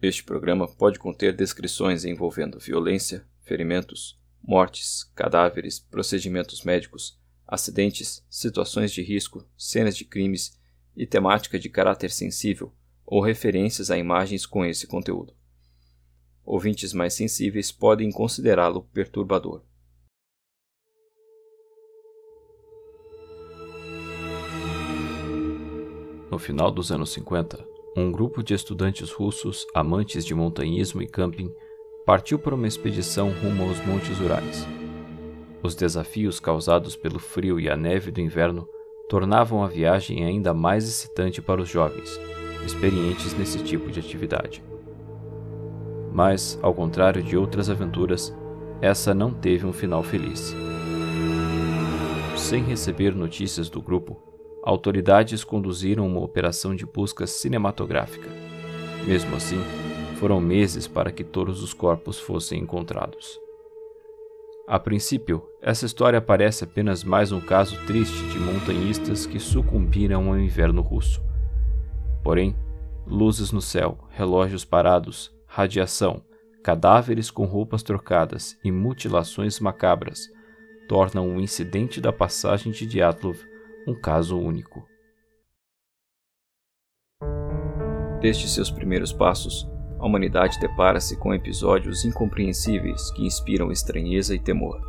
[0.00, 7.18] Este programa pode conter descrições envolvendo violência, ferimentos, mortes, cadáveres, procedimentos médicos,
[7.48, 10.60] acidentes, situações de risco, cenas de crimes
[10.94, 12.74] e temática de caráter sensível
[13.06, 15.34] ou referências a imagens com esse conteúdo.
[16.44, 19.64] Ouvintes mais sensíveis podem considerá-lo perturbador.
[26.30, 31.50] No final dos anos 50, um grupo de estudantes russos amantes de montanhismo e camping
[32.04, 34.68] partiu para uma expedição rumo aos Montes Urais.
[35.62, 38.68] Os desafios causados pelo frio e a neve do inverno
[39.08, 42.20] tornavam a viagem ainda mais excitante para os jovens,
[42.66, 44.62] experientes nesse tipo de atividade.
[46.12, 48.36] Mas, ao contrário de outras aventuras,
[48.82, 50.54] essa não teve um final feliz.
[52.36, 54.25] Sem receber notícias do grupo,
[54.66, 58.28] autoridades conduziram uma operação de busca cinematográfica.
[59.06, 59.60] Mesmo assim,
[60.18, 63.38] foram meses para que todos os corpos fossem encontrados.
[64.66, 70.36] A princípio, essa história parece apenas mais um caso triste de montanhistas que sucumbiram ao
[70.40, 71.22] inverno russo.
[72.24, 72.56] Porém,
[73.06, 76.20] luzes no céu, relógios parados, radiação,
[76.64, 80.28] cadáveres com roupas trocadas e mutilações macabras
[80.88, 83.38] tornam o incidente da passagem de Dyatlov
[83.86, 84.84] um caso único.
[88.20, 94.80] Desde seus primeiros passos, a humanidade depara-se com episódios incompreensíveis que inspiram estranheza e temor.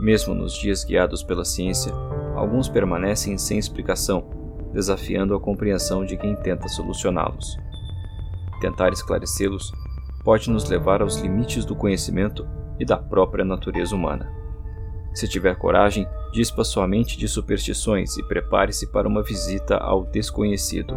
[0.00, 1.92] Mesmo nos dias guiados pela ciência,
[2.36, 4.30] alguns permanecem sem explicação,
[4.72, 7.58] desafiando a compreensão de quem tenta solucioná-los.
[8.60, 9.72] Tentar esclarecê-los
[10.24, 12.46] pode nos levar aos limites do conhecimento
[12.78, 14.39] e da própria natureza humana.
[15.12, 20.96] Se tiver coragem, dispa sua mente de superstições e prepare-se para uma visita ao desconhecido.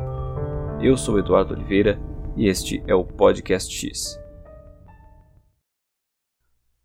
[0.80, 2.00] Eu sou Eduardo Oliveira
[2.38, 4.20] e este é o Podcast X.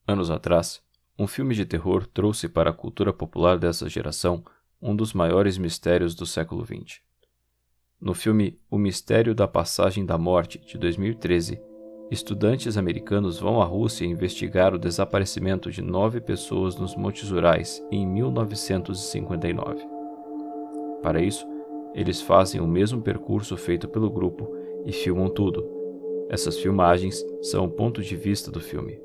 [0.07, 0.83] Anos atrás,
[1.19, 4.43] um filme de terror trouxe para a cultura popular dessa geração
[4.81, 7.01] um dos maiores mistérios do século XX.
[8.01, 11.61] No filme O Mistério da Passagem da Morte, de 2013,
[12.11, 18.07] estudantes americanos vão à Rússia investigar o desaparecimento de nove pessoas nos Montes Urais em
[18.07, 19.87] 1959.
[21.03, 21.47] Para isso,
[21.95, 24.51] eles fazem o mesmo percurso feito pelo grupo
[24.85, 25.67] e filmam tudo.
[26.31, 29.01] Essas filmagens são o ponto de vista do filme.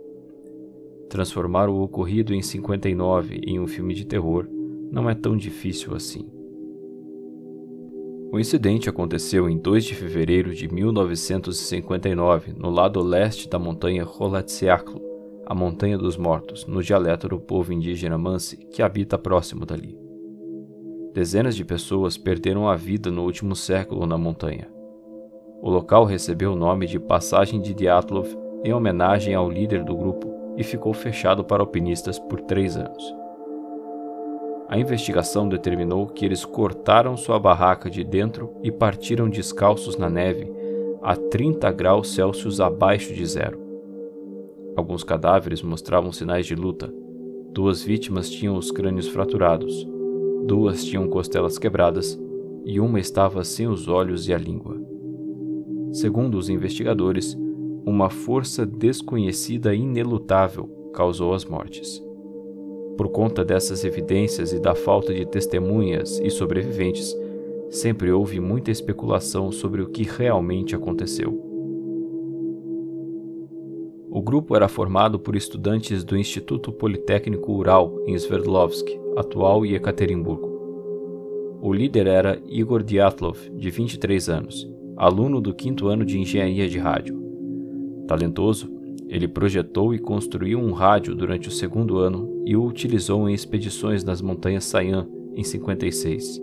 [1.09, 4.47] Transformar o ocorrido em 59 em um filme de terror
[4.91, 6.32] não é tão difícil assim.
[8.33, 14.99] O incidente aconteceu em 2 de fevereiro de 1959, no lado leste da montanha Rolatsiaklo,
[15.45, 19.95] a Montanha dos Mortos, no dialeto do povo indígena Mansi, que habita próximo dali.
[21.13, 24.67] Dezenas de pessoas perderam a vida no último século na montanha.
[25.61, 30.55] O local recebeu o nome de Passagem de Dyatlov em homenagem ao líder do grupo
[30.57, 33.22] e ficou fechado para alpinistas por três anos.
[34.69, 40.51] A investigação determinou que eles cortaram sua barraca de dentro e partiram descalços na neve,
[41.01, 43.59] a 30 graus Celsius abaixo de zero.
[44.75, 46.91] Alguns cadáveres mostravam sinais de luta.
[47.51, 49.87] Duas vítimas tinham os crânios fraturados,
[50.47, 52.19] duas tinham costelas quebradas
[52.65, 54.81] e uma estava sem os olhos e a língua.
[55.91, 57.37] Segundo os investigadores,
[57.85, 62.01] uma força desconhecida inelutável causou as mortes.
[62.97, 67.15] Por conta dessas evidências e da falta de testemunhas e sobreviventes,
[67.69, 71.53] sempre houve muita especulação sobre o que realmente aconteceu.
[74.11, 78.87] O grupo era formado por estudantes do Instituto Politécnico Ural em Sverdlovsk,
[79.17, 80.53] atual Ekaterimburgo.
[81.59, 86.77] O líder era Igor Dyatlov, de 23 anos, aluno do quinto ano de engenharia de
[86.77, 87.19] rádio.
[88.07, 88.69] Talentoso,
[89.13, 94.03] ele projetou e construiu um rádio durante o segundo ano e o utilizou em expedições
[94.03, 96.41] nas montanhas Sayan em 56.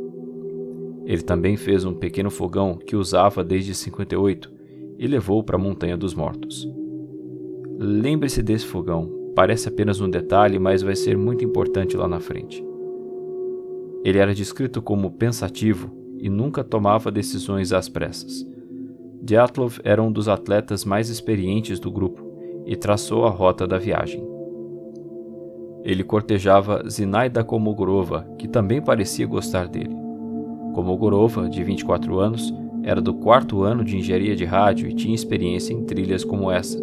[1.04, 4.53] Ele também fez um pequeno fogão que usava desde 58
[5.00, 6.64] e levou para a Montanha dos Mortos.
[7.76, 12.64] Lembre-se desse fogão, parece apenas um detalhe, mas vai ser muito importante lá na frente.
[14.05, 15.90] Ele era descrito como pensativo
[16.20, 18.46] e nunca tomava decisões às pressas.
[19.20, 22.30] Dyatlov era um dos atletas mais experientes do grupo
[22.70, 24.25] e traçou a rota da viagem.
[25.82, 29.96] Ele cortejava Zinaida Komogorova, que também parecia gostar dele.
[30.72, 35.75] Komogorova, de 24 anos, era do quarto ano de engenharia de rádio e tinha experiência
[35.75, 36.81] em trilhas como essa,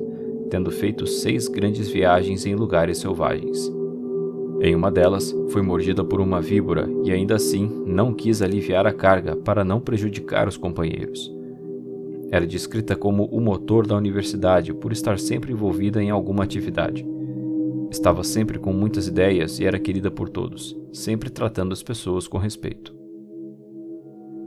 [0.50, 3.72] tendo feito seis grandes viagens em lugares selvagens.
[4.60, 8.92] Em uma delas, foi mordida por uma víbora e ainda assim não quis aliviar a
[8.92, 11.37] carga para não prejudicar os companheiros.
[12.30, 17.06] Era descrita como o motor da universidade por estar sempre envolvida em alguma atividade.
[17.90, 22.38] Estava sempre com muitas ideias e era querida por todos, sempre tratando as pessoas com
[22.38, 22.94] respeito.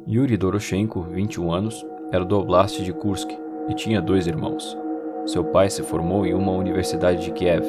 [0.07, 3.31] Yuri Doroshenko, 21 anos, era do Oblast de Kursk
[3.69, 4.77] e tinha dois irmãos.
[5.25, 7.65] Seu pai se formou em uma universidade de Kiev.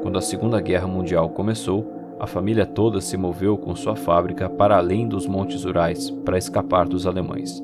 [0.00, 4.76] Quando a Segunda Guerra Mundial começou, a família toda se moveu com sua fábrica para
[4.76, 7.62] além dos Montes Urais para escapar dos alemães.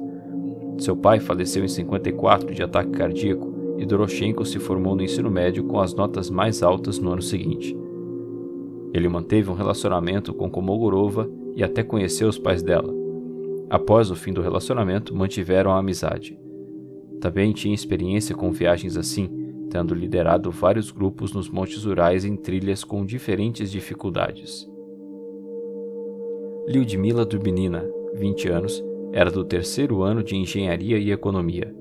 [0.79, 5.65] Seu pai faleceu em 54 de ataque cardíaco e Doroshenko se formou no ensino médio
[5.65, 7.77] com as notas mais altas no ano seguinte.
[8.93, 12.93] Ele manteve um relacionamento com Komogorova e até conheceu os pais dela.
[13.69, 16.39] Após o fim do relacionamento, mantiveram a amizade.
[17.21, 19.31] Também tinha experiência com viagens assim,
[19.71, 24.69] tendo liderado vários grupos nos Montes Urais em trilhas com diferentes dificuldades.
[26.67, 31.75] Lyudmila Dubinina, 20 anos, era do terceiro ano de Engenharia e Economia.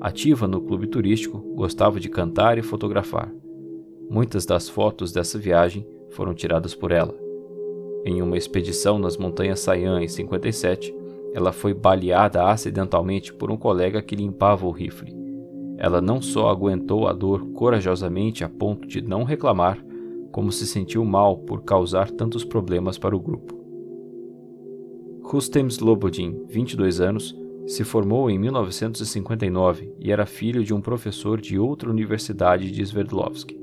[0.00, 3.32] Ativa no clube turístico, gostava de cantar e fotografar.
[4.08, 7.14] Muitas das fotos dessa viagem foram tiradas por ela.
[8.04, 10.94] Em uma expedição nas montanhas Sayan em 57,
[11.32, 15.14] ela foi baleada acidentalmente por um colega que limpava o rifle.
[15.78, 19.82] Ela não só aguentou a dor corajosamente a ponto de não reclamar,
[20.30, 23.59] como se sentiu mal por causar tantos problemas para o grupo.
[25.32, 31.56] Rustem Slobodin, 22 anos, se formou em 1959 e era filho de um professor de
[31.56, 33.56] outra universidade de Sverdlovsk.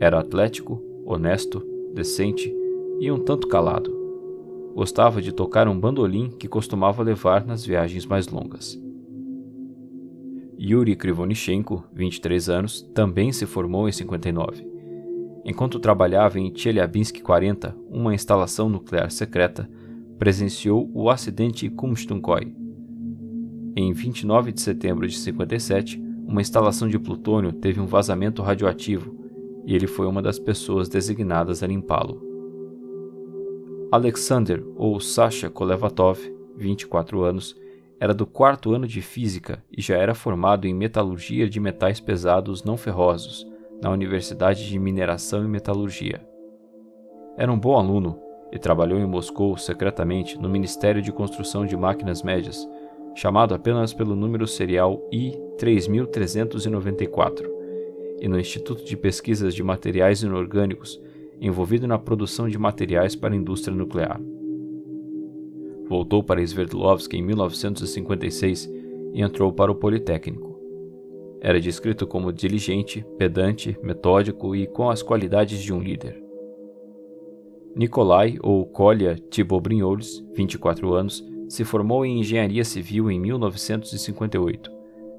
[0.00, 1.64] Era atlético, honesto,
[1.94, 2.52] decente
[2.98, 3.96] e um tanto calado.
[4.74, 8.76] Gostava de tocar um bandolim que costumava levar nas viagens mais longas.
[10.60, 14.66] Yuri Krivonichenko, 23 anos, também se formou em 59.
[15.44, 19.70] Enquanto trabalhava em Chelyabinsk 40, uma instalação nuclear secreta,
[20.20, 22.54] presenciou o acidente Kumshtunkoi.
[23.74, 29.16] Em 29 de setembro de 57, uma instalação de plutônio teve um vazamento radioativo
[29.64, 32.22] e ele foi uma das pessoas designadas a limpá-lo.
[33.90, 36.20] Alexander, ou Sasha Kolevatov,
[36.54, 37.56] 24 anos,
[37.98, 42.62] era do quarto ano de física e já era formado em metalurgia de metais pesados
[42.62, 43.46] não ferrosos
[43.82, 46.20] na Universidade de Mineração e Metalurgia.
[47.38, 52.22] Era um bom aluno e trabalhou em Moscou secretamente no Ministério de Construção de Máquinas
[52.22, 52.68] Médias,
[53.14, 57.48] chamado apenas pelo número serial I-3394,
[58.20, 61.00] e no Instituto de Pesquisas de Materiais Inorgânicos
[61.40, 64.20] envolvido na produção de materiais para a indústria nuclear.
[65.88, 68.70] Voltou para Sverdlovsk em 1956
[69.14, 70.50] e entrou para o Politécnico.
[71.40, 76.29] Era descrito como diligente, pedante, metódico e com as qualidades de um líder.
[77.74, 84.70] Nikolai, ou Kolya Tibobrinolis, 24 anos, se formou em engenharia civil em 1958.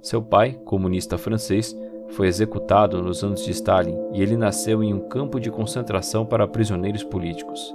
[0.01, 1.75] Seu pai, comunista francês,
[2.09, 6.47] foi executado nos anos de Stalin e ele nasceu em um campo de concentração para
[6.47, 7.73] prisioneiros políticos.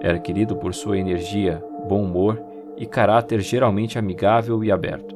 [0.00, 2.42] Era querido por sua energia, bom humor
[2.76, 5.14] e caráter geralmente amigável e aberto.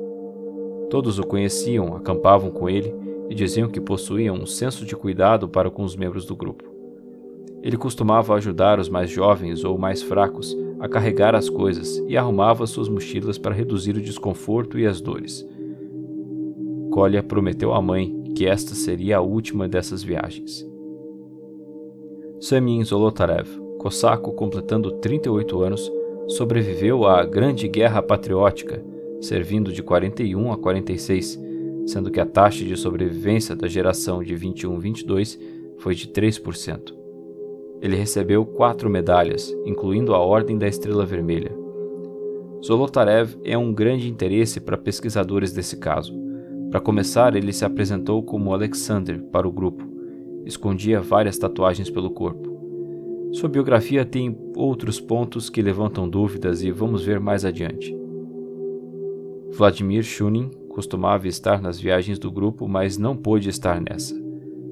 [0.89, 2.95] Todos o conheciam, acampavam com ele
[3.29, 6.70] e diziam que possuía um senso de cuidado para com os membros do grupo.
[7.63, 12.67] Ele costumava ajudar os mais jovens ou mais fracos a carregar as coisas e arrumava
[12.67, 15.47] suas mochilas para reduzir o desconforto e as dores.
[16.91, 20.67] Kolya prometeu à mãe que esta seria a última dessas viagens.
[22.41, 25.93] Samin Zolotarev, cossaco completando 38 anos,
[26.29, 28.83] sobreviveu à Grande Guerra Patriótica,
[29.21, 31.39] servindo de 41 a 46,
[31.87, 35.39] sendo que a taxa de sobrevivência da geração de 21-22
[35.79, 37.00] foi de 3%.
[37.81, 41.57] Ele recebeu quatro medalhas, incluindo a Ordem da Estrela Vermelha.
[42.65, 46.21] Zolotarev é um grande interesse para pesquisadores desse caso
[46.71, 49.85] para começar, ele se apresentou como Alexander para o grupo.
[50.47, 52.49] Escondia várias tatuagens pelo corpo.
[53.33, 57.93] Sua biografia tem outros pontos que levantam dúvidas e vamos ver mais adiante.
[59.51, 64.15] Vladimir Shunin costumava estar nas viagens do grupo, mas não pôde estar nessa.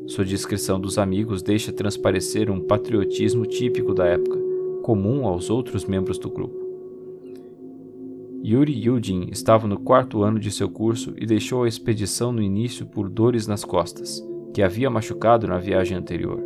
[0.09, 4.39] Sua descrição dos amigos deixa transparecer um patriotismo típico da época,
[4.83, 6.57] comum aos outros membros do grupo.
[8.43, 12.87] Yuri Yudin estava no quarto ano de seu curso e deixou a expedição no início
[12.87, 16.43] por dores nas costas, que havia machucado na viagem anterior.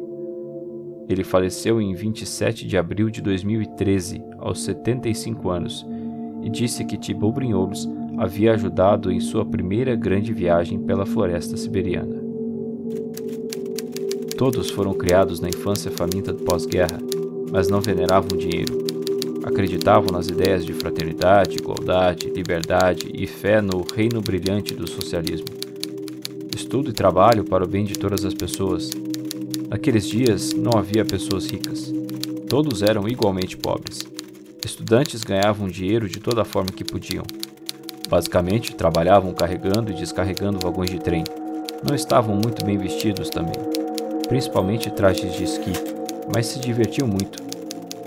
[1.08, 5.86] Ele faleceu em 27 de abril de 2013, aos 75 anos,
[6.42, 7.88] e disse que Thibaut Brignoles
[8.18, 12.21] havia ajudado em sua primeira grande viagem pela floresta siberiana.
[14.36, 16.98] Todos foram criados na infância faminta pós-guerra,
[17.50, 18.82] mas não veneravam dinheiro
[19.42, 25.46] acreditavam nas ideias de fraternidade, igualdade, liberdade e fé no reino brilhante do socialismo.
[26.54, 28.90] Estudo e trabalho para o bem de todas as pessoas.
[29.68, 31.92] Naqueles dias não havia pessoas ricas.
[32.48, 34.06] Todos eram igualmente pobres.
[34.64, 37.24] Estudantes ganhavam dinheiro de toda forma que podiam.
[38.08, 41.24] Basicamente, trabalhavam carregando e descarregando vagões de trem.
[41.86, 43.56] Não estavam muito bem vestidos também,
[44.32, 45.72] principalmente trajes de esqui,
[46.34, 47.42] mas se divertiam muito.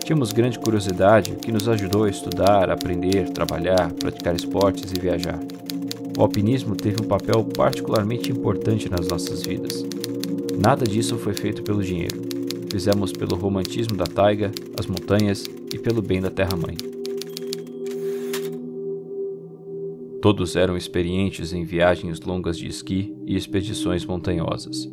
[0.03, 5.39] Tínhamos grande curiosidade, o que nos ajudou a estudar, aprender, trabalhar, praticar esportes e viajar.
[6.17, 9.85] O alpinismo teve um papel particularmente importante nas nossas vidas.
[10.57, 12.19] Nada disso foi feito pelo dinheiro.
[12.71, 16.75] Fizemos pelo romantismo da taiga, as montanhas e pelo bem da terra-mãe.
[20.23, 24.89] Todos eram experientes em viagens longas de esqui e expedições montanhosas.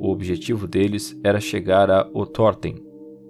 [0.00, 2.82] O objetivo deles era chegar a Otorten,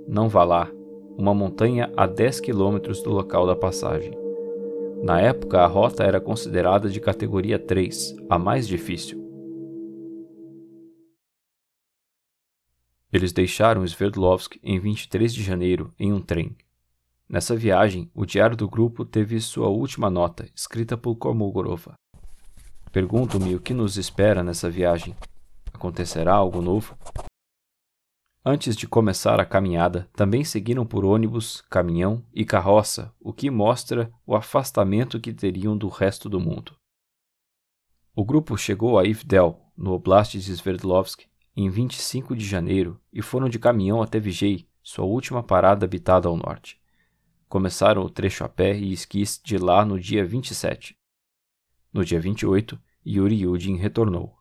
[0.07, 0.71] não Valar,
[1.19, 4.12] uma montanha a 10 quilômetros do local da passagem.
[5.03, 9.19] Na época, a rota era considerada de categoria 3, a mais difícil.
[13.12, 16.57] Eles deixaram Sverdlovsk em 23 de janeiro em um trem.
[17.29, 21.95] Nessa viagem, o diário do grupo teve sua última nota, escrita por Kormogorova.
[22.93, 25.17] Pergunto-me o que nos espera nessa viagem.
[25.81, 26.95] Acontecerá algo novo?
[28.45, 34.13] Antes de começar a caminhada, também seguiram por ônibus, caminhão e carroça, o que mostra
[34.27, 36.77] o afastamento que teriam do resto do mundo.
[38.15, 41.23] O grupo chegou a Ivdel, no Oblast de Sverdlovsk,
[41.57, 46.37] em 25 de janeiro e foram de caminhão até Vigei, sua última parada habitada ao
[46.37, 46.79] norte.
[47.49, 50.95] Começaram o trecho a pé e esquis de lá no dia 27.
[51.91, 54.39] No dia 28, Yuri Yudin retornou.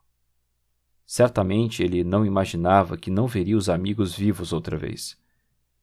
[1.12, 5.20] Certamente ele não imaginava que não veria os amigos vivos outra vez.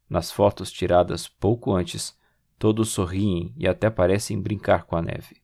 [0.10, 2.18] Nas fotos tiradas pouco antes,
[2.58, 5.42] todos sorriem e até parecem brincar com a neve.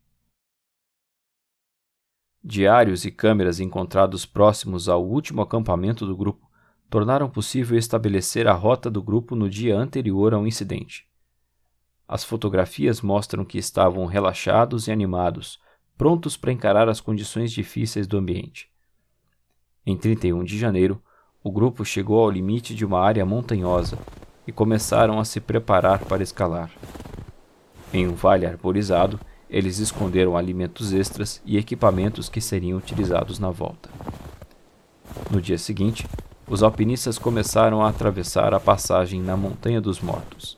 [2.42, 6.50] Diários e câmeras encontrados próximos ao último acampamento do grupo
[6.90, 11.06] tornaram possível estabelecer a rota do grupo no dia anterior ao incidente.
[12.08, 15.60] As fotografias mostram que estavam relaxados e animados,
[15.98, 18.73] prontos para encarar as condições difíceis do ambiente.
[19.86, 21.02] Em 31 de janeiro,
[21.44, 23.98] o grupo chegou ao limite de uma área montanhosa
[24.48, 26.72] e começaram a se preparar para escalar.
[27.94, 33.90] Em um vale arborizado, eles esconderam alimentos extras e equipamentos que seriam utilizados na volta.
[35.30, 36.08] No dia seguinte,
[36.48, 40.58] os alpinistas começaram a atravessar a passagem na Montanha dos Mortos.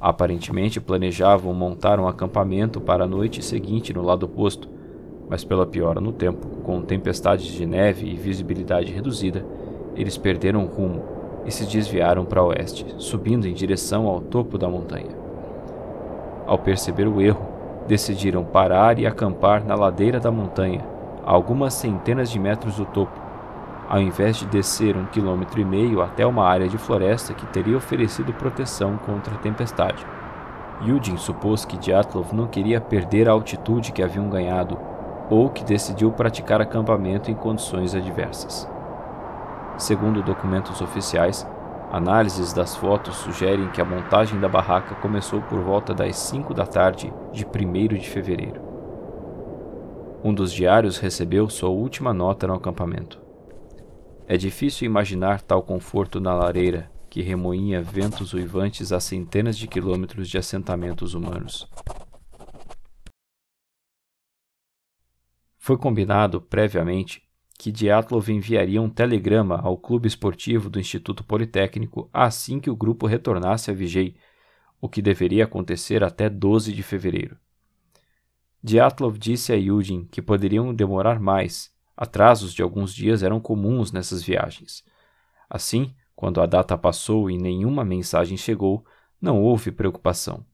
[0.00, 4.66] Aparentemente planejavam montar um acampamento para a noite seguinte no lado oposto,
[5.28, 9.44] mas pela piora no tempo, com tempestades de neve e visibilidade reduzida,
[9.96, 11.02] eles perderam o rumo
[11.44, 15.16] e se desviaram para oeste, subindo em direção ao topo da montanha.
[16.46, 17.46] Ao perceber o erro,
[17.86, 20.84] decidiram parar e acampar na ladeira da montanha,
[21.24, 23.20] a algumas centenas de metros do topo,
[23.88, 27.76] ao invés de descer um quilômetro e meio até uma área de floresta que teria
[27.76, 30.04] oferecido proteção contra a tempestade.
[30.84, 34.76] Yudin supôs que Dyatlov não queria perder a altitude que haviam ganhado
[35.28, 38.68] ou que decidiu praticar acampamento em condições adversas.
[39.78, 41.46] Segundo documentos oficiais,
[41.90, 46.66] análises das fotos sugerem que a montagem da barraca começou por volta das 5 da
[46.66, 48.60] tarde de 1 de fevereiro.
[50.24, 53.20] Um dos diários recebeu sua última nota no acampamento.
[54.26, 60.28] É difícil imaginar tal conforto na lareira que remoinha ventos uivantes a centenas de quilômetros
[60.28, 61.68] de assentamentos humanos.
[65.66, 67.24] Foi combinado previamente
[67.58, 73.04] que Diatlov enviaria um telegrama ao clube esportivo do Instituto Politécnico assim que o grupo
[73.04, 74.14] retornasse a Vigei,
[74.80, 77.36] o que deveria acontecer até 12 de fevereiro.
[78.62, 84.22] Diatlov disse a Yudin que poderiam demorar mais, atrasos de alguns dias eram comuns nessas
[84.22, 84.84] viagens.
[85.50, 88.86] Assim, quando a data passou e nenhuma mensagem chegou,
[89.20, 90.46] não houve preocupação.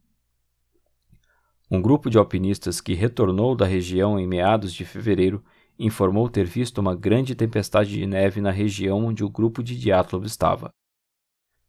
[1.75, 5.43] Um grupo de alpinistas que retornou da região em meados de fevereiro
[5.79, 10.26] informou ter visto uma grande tempestade de neve na região onde o grupo de Dyatlov
[10.26, 10.71] estava.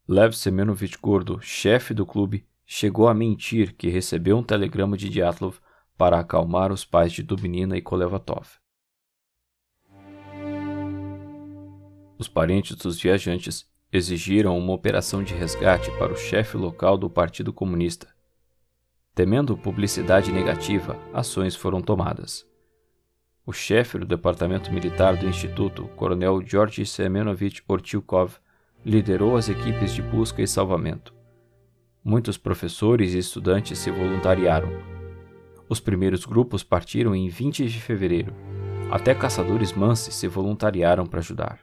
[0.06, 5.60] Lev Semenovich Gordo, chefe do clube, chegou a mentir que recebeu um telegrama de Dyatlov
[5.98, 8.60] para acalmar os pais de Dubnina e Kolevatov.
[12.20, 17.54] Os parentes dos viajantes exigiram uma operação de resgate para o chefe local do Partido
[17.54, 18.13] Comunista,
[19.16, 22.44] Temendo publicidade negativa, ações foram tomadas.
[23.46, 28.38] O chefe do departamento militar do Instituto, Coronel Georgy Semenovich Ortilkov,
[28.84, 31.14] liderou as equipes de busca e salvamento.
[32.04, 34.70] Muitos professores e estudantes se voluntariaram.
[35.70, 38.34] Os primeiros grupos partiram em 20 de fevereiro.
[38.90, 41.60] Até caçadores manses se voluntariaram para ajudar.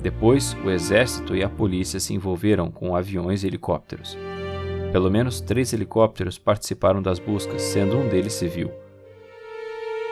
[0.00, 4.16] Depois, o exército e a polícia se envolveram com aviões e helicópteros.
[4.92, 8.70] Pelo menos três helicópteros participaram das buscas, sendo um deles civil.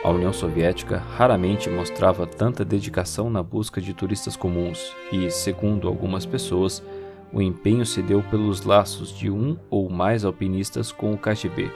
[0.03, 6.27] A União Soviética raramente mostrava tanta dedicação na busca de turistas comuns e, segundo algumas
[6.27, 6.83] pessoas,
[7.33, 11.71] o empenho se deu pelos laços de um ou mais alpinistas com o KGB.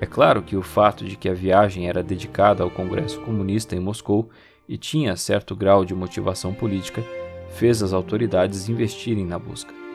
[0.00, 3.80] É claro que o fato de que a viagem era dedicada ao Congresso Comunista em
[3.80, 4.28] Moscou
[4.68, 7.02] e tinha certo grau de motivação política
[7.48, 9.85] fez as autoridades investirem na busca.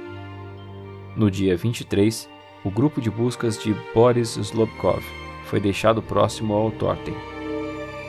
[1.14, 2.30] No dia 23,
[2.64, 5.04] o grupo de buscas de Boris Slobkov
[5.44, 7.14] foi deixado próximo ao Torten.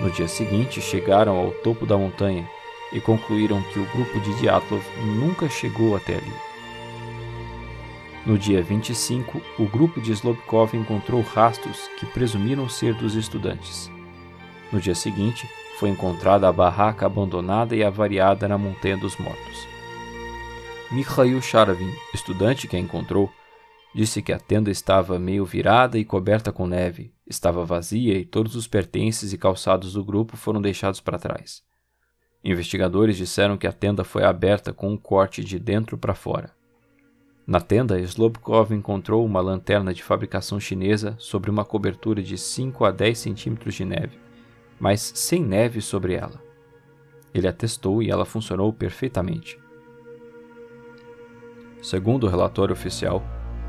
[0.00, 2.49] No dia seguinte, chegaram ao topo da montanha
[2.92, 4.85] e concluíram que o grupo de Dyatlov
[5.18, 6.32] nunca chegou até ali.
[8.25, 13.90] No dia 25, o grupo de Slobkov encontrou rastros que presumiram ser dos estudantes.
[14.73, 15.49] No dia seguinte,
[15.80, 19.72] foi encontrada a barraca abandonada e avariada na Montanha dos Mortos.
[20.92, 23.30] Mikhail Sharavin, estudante que a encontrou,
[23.94, 28.56] Disse que a tenda estava meio virada e coberta com neve, estava vazia e todos
[28.56, 31.62] os pertences e calçados do grupo foram deixados para trás.
[32.42, 36.50] Investigadores disseram que a tenda foi aberta com um corte de dentro para fora.
[37.46, 42.90] Na tenda, Slobkov encontrou uma lanterna de fabricação chinesa sobre uma cobertura de 5 a
[42.90, 44.18] 10 centímetros de neve,
[44.80, 46.42] mas sem neve sobre ela.
[47.34, 49.62] Ele a testou e ela funcionou perfeitamente.
[51.82, 53.20] Segundo o relatório oficial,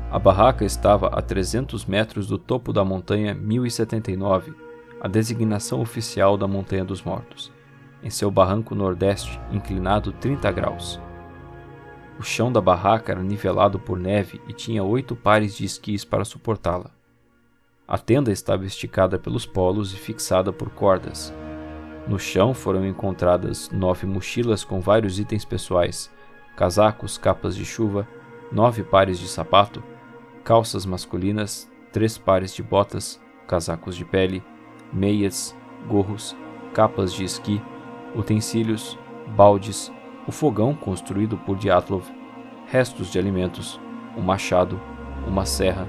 [0.08, 4.54] a barraca estava a 300 metros do topo da montanha 1079,
[5.00, 7.52] a designação oficial da Montanha dos Mortos,
[8.04, 11.00] em seu barranco nordeste, inclinado 30 graus.
[12.16, 16.24] O chão da barraca era nivelado por neve e tinha oito pares de esquis para
[16.24, 16.92] suportá-la.
[17.86, 21.34] A tenda estava esticada pelos polos e fixada por cordas.
[22.06, 26.13] No chão foram encontradas nove mochilas com vários itens pessoais,
[26.56, 28.06] casacos, capas de chuva,
[28.50, 29.82] nove pares de sapato,
[30.44, 34.42] calças masculinas, três pares de botas, casacos de pele,
[34.92, 35.56] meias,
[35.88, 36.36] gorros,
[36.72, 37.60] capas de esqui,
[38.14, 38.98] utensílios,
[39.36, 39.92] baldes,
[40.26, 42.04] o fogão construído por Dyatlov,
[42.66, 43.80] restos de alimentos,
[44.16, 44.80] um machado,
[45.26, 45.88] uma serra,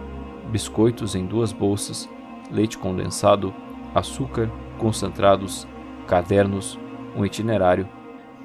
[0.51, 2.09] biscoitos em duas bolsas,
[2.51, 3.53] leite condensado,
[3.93, 5.67] açúcar, concentrados,
[6.07, 6.79] cadernos,
[7.15, 7.87] um itinerário,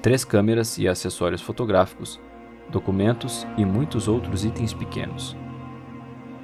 [0.01, 2.19] três câmeras e acessórios fotográficos,
[2.69, 5.37] documentos e muitos outros itens pequenos.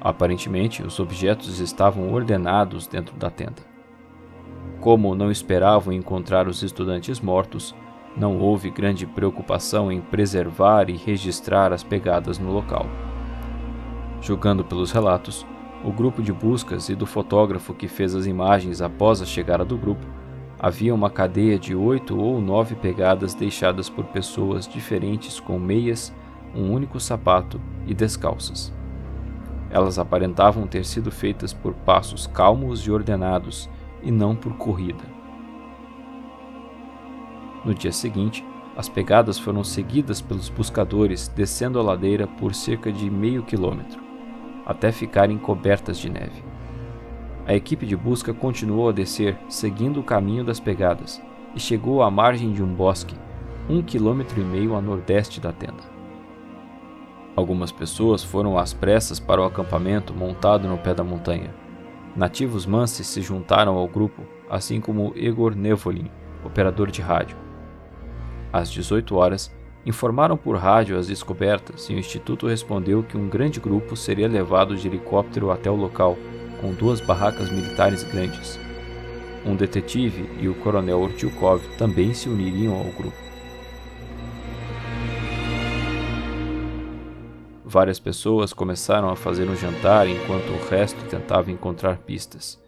[0.00, 3.66] Aparentemente, os objetos estavam ordenados dentro da tenda.
[4.80, 7.74] Como não esperavam encontrar os estudantes mortos,
[8.16, 12.86] não houve grande preocupação em preservar e registrar as pegadas no local.
[14.20, 15.44] Julgando pelos relatos,
[15.84, 19.76] o grupo de buscas e do fotógrafo que fez as imagens após a chegada do
[19.76, 20.06] grupo,
[20.58, 26.12] havia uma cadeia de oito ou nove pegadas deixadas por pessoas diferentes com meias,
[26.54, 28.72] um único sapato e descalças.
[29.70, 33.68] Elas aparentavam ter sido feitas por passos calmos e ordenados,
[34.02, 35.04] e não por corrida.
[37.64, 38.44] No dia seguinte,
[38.76, 44.00] as pegadas foram seguidas pelos buscadores descendo a ladeira por cerca de meio quilômetro,
[44.64, 46.44] até ficarem cobertas de neve.
[47.48, 51.18] A equipe de busca continuou a descer, seguindo o caminho das pegadas,
[51.54, 53.14] e chegou à margem de um bosque,
[53.70, 55.82] um quilômetro e meio a nordeste da tenda.
[57.34, 61.54] Algumas pessoas foram às pressas para o acampamento montado no pé da montanha.
[62.14, 66.10] Nativos manses se juntaram ao grupo, assim como Igor Nevolin,
[66.44, 67.38] operador de rádio.
[68.52, 69.56] Às 18 horas,
[69.86, 74.76] informaram por rádio as descobertas e o instituto respondeu que um grande grupo seria levado
[74.76, 76.14] de helicóptero até o local,
[76.60, 78.58] com duas barracas militares grandes.
[79.44, 83.16] Um detetive e o coronel Ortilkov também se uniriam ao grupo.
[87.64, 92.58] Várias pessoas começaram a fazer um jantar enquanto o resto tentava encontrar pistas.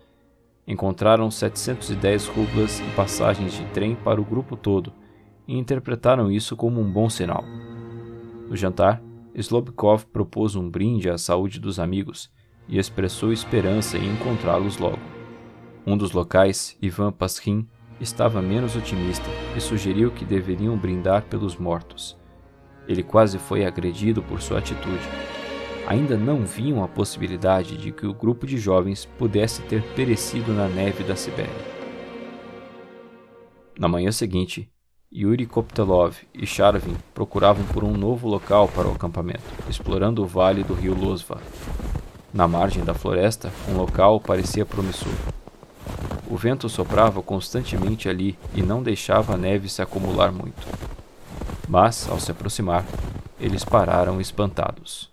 [0.66, 4.92] Encontraram 710 rublas e passagens de trem para o grupo todo
[5.48, 7.42] e interpretaram isso como um bom sinal.
[8.48, 9.02] No jantar,
[9.34, 12.30] Slobkov propôs um brinde à saúde dos amigos
[12.70, 15.00] e expressou esperança em encontrá-los logo.
[15.84, 17.66] Um dos locais, Ivan Paskin,
[18.00, 22.16] estava menos otimista e sugeriu que deveriam brindar pelos mortos.
[22.86, 25.02] Ele quase foi agredido por sua atitude.
[25.86, 30.68] Ainda não viam a possibilidade de que o grupo de jovens pudesse ter perecido na
[30.68, 31.50] neve da Sibéria.
[33.78, 34.70] Na manhã seguinte,
[35.12, 40.62] Yuri Koptelov e Charvin procuravam por um novo local para o acampamento, explorando o vale
[40.62, 41.40] do rio Losva.
[42.32, 45.12] Na margem da floresta, um local parecia promissor.
[46.30, 50.64] O vento soprava constantemente ali e não deixava a neve se acumular muito.
[51.68, 52.84] Mas, ao se aproximar,
[53.40, 55.10] eles pararam espantados.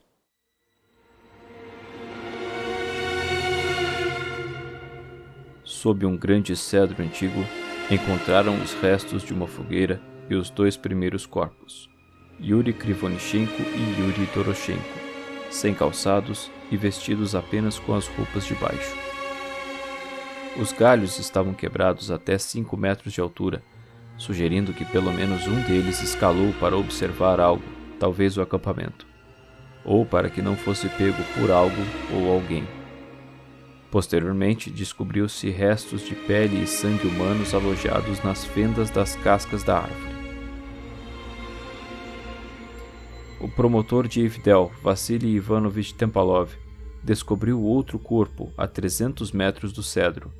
[5.63, 7.43] Sob um grande cedro antigo,
[7.89, 9.99] encontraram os restos de uma fogueira
[10.29, 11.89] e os dois primeiros corpos,
[12.39, 14.99] Yuri Krivonichenko e Yuri Doroshenko,
[15.49, 18.95] sem calçados e vestidos apenas com as roupas de baixo.
[20.59, 23.63] Os galhos estavam quebrados até 5 metros de altura,
[24.17, 27.63] sugerindo que pelo menos um deles escalou para observar algo,
[27.99, 29.05] talvez o acampamento,
[29.85, 31.75] ou para que não fosse pego por algo
[32.11, 32.67] ou alguém.
[33.91, 40.16] Posteriormente, descobriu-se restos de pele e sangue humanos alojados nas fendas das cascas da árvore.
[43.39, 46.53] O promotor de Evdel, Vassily Ivanovich Tempalov,
[47.03, 50.31] descobriu outro corpo a 300 metros do cedro,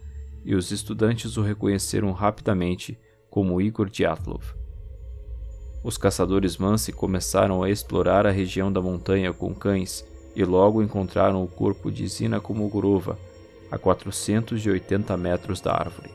[0.43, 2.97] e os estudantes o reconheceram rapidamente
[3.29, 4.43] como Igor Dyatlov.
[5.83, 10.03] Os caçadores Mansi começaram a explorar a região da montanha com cães
[10.35, 13.17] e logo encontraram o corpo de Zina Komogorova,
[13.69, 16.09] a 480 metros da árvore.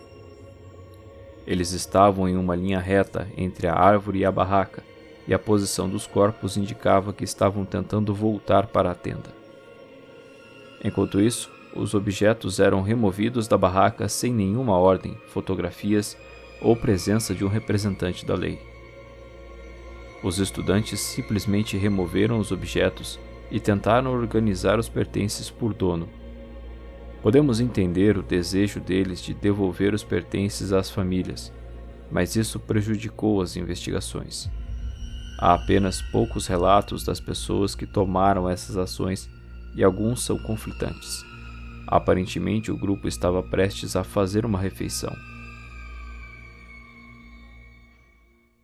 [1.46, 4.82] Eles estavam em uma linha reta entre a árvore e a barraca,
[5.26, 9.30] e a posição dos corpos indicava que estavam tentando voltar para a tenda.
[10.84, 16.16] Enquanto isso, os objetos eram removidos da barraca sem nenhuma ordem, fotografias
[16.60, 18.60] ou presença de um representante da lei.
[20.22, 23.18] Os estudantes simplesmente removeram os objetos
[23.50, 26.08] e tentaram organizar os pertences por dono,
[27.22, 31.52] Podemos entender o desejo deles de devolver os pertences às famílias,
[32.10, 34.50] mas isso prejudicou as investigações.
[35.42, 39.28] Há apenas poucos relatos das pessoas que tomaram essas ações
[39.74, 41.24] e alguns são conflitantes.
[41.84, 45.12] Aparentemente, o grupo estava prestes a fazer uma refeição.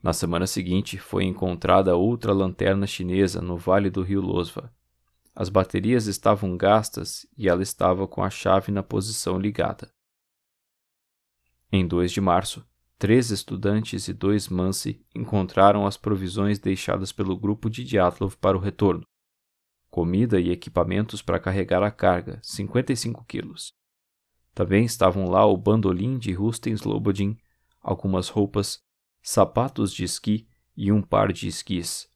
[0.00, 4.72] Na semana seguinte, foi encontrada outra lanterna chinesa no vale do rio Losva,
[5.34, 9.90] as baterias estavam gastas e ela estava com a chave na posição ligada.
[11.72, 12.64] Em 2 de março,
[12.98, 18.60] três estudantes e dois Mansi encontraram as provisões deixadas pelo grupo de Dyatlov para o
[18.60, 19.04] retorno.
[19.88, 23.72] Comida e equipamentos para carregar a carga, 55 quilos.
[24.52, 27.38] Também estavam lá o bandolim de Rustem Slobodin,
[27.80, 28.80] algumas roupas,
[29.22, 32.10] sapatos de esqui e um par de esquis.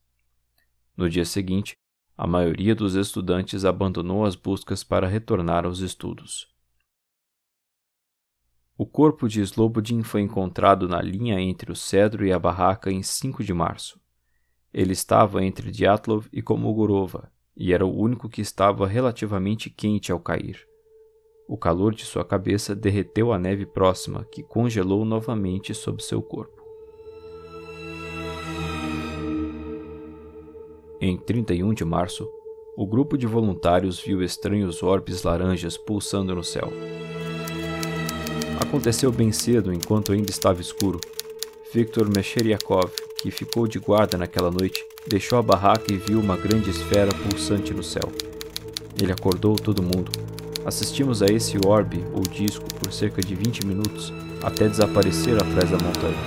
[0.95, 1.73] No dia seguinte,
[2.17, 6.52] a maioria dos estudantes abandonou as buscas para retornar aos estudos.
[8.75, 13.03] O corpo de Slobodin foi encontrado na linha entre o cedro e a barraca em
[13.03, 13.99] 5 de março.
[14.73, 20.19] Ele estava entre Dyatlov e Komogorova e era o único que estava relativamente quente ao
[20.19, 20.67] cair.
[21.47, 26.63] O calor de sua cabeça derreteu a neve próxima, que congelou novamente sob seu corpo.
[30.99, 32.27] Em 31 de março,
[32.75, 36.71] o grupo de voluntários viu estranhos orbes laranjas pulsando no céu.
[38.73, 40.99] Aconteceu bem cedo, enquanto ainda estava escuro.
[41.71, 46.71] Viktor Mesheriakov, que ficou de guarda naquela noite, deixou a barraca e viu uma grande
[46.71, 48.11] esfera pulsante no céu.
[48.99, 50.11] Ele acordou todo mundo.
[50.65, 55.77] Assistimos a esse orbe ou disco por cerca de 20 minutos até desaparecer atrás da
[55.77, 56.17] montanha.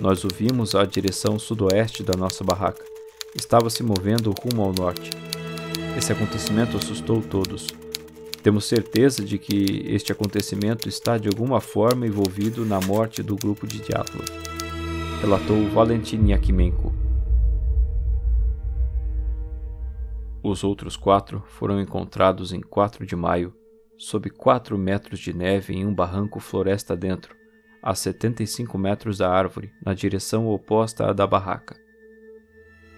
[0.00, 2.84] Nós o vimos à direção sudoeste da nossa barraca
[3.34, 5.10] estava se movendo rumo ao norte.
[5.98, 7.66] Esse acontecimento assustou todos.
[8.42, 13.66] Temos certeza de que este acontecimento está de alguma forma envolvido na morte do grupo
[13.66, 14.24] de Dyatlov,
[15.20, 16.90] relatou Valentin Yakimenko.
[20.42, 23.54] Os outros quatro foram encontrados em 4 de maio,
[23.98, 27.36] sob 4 metros de neve em um barranco floresta dentro,
[27.82, 31.76] a 75 metros da árvore, na direção oposta à da barraca.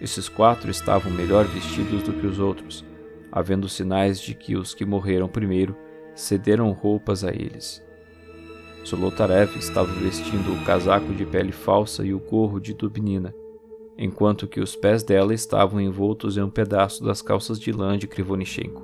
[0.00, 2.84] Esses quatro estavam melhor vestidos do que os outros,
[3.32, 5.74] havendo sinais de que os que morreram primeiro
[6.14, 7.82] cederam roupas a eles.
[8.84, 13.34] Solotarev estava vestindo o casaco de pele falsa e o gorro de dubnina,
[13.96, 18.06] enquanto que os pés dela estavam envoltos em um pedaço das calças de lã de
[18.06, 18.82] Krivonichenko.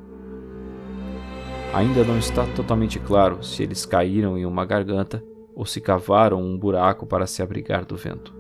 [1.75, 5.23] Ainda não está totalmente claro se eles caíram em uma garganta
[5.55, 8.38] ou se cavaram um buraco para se abrigar do vento.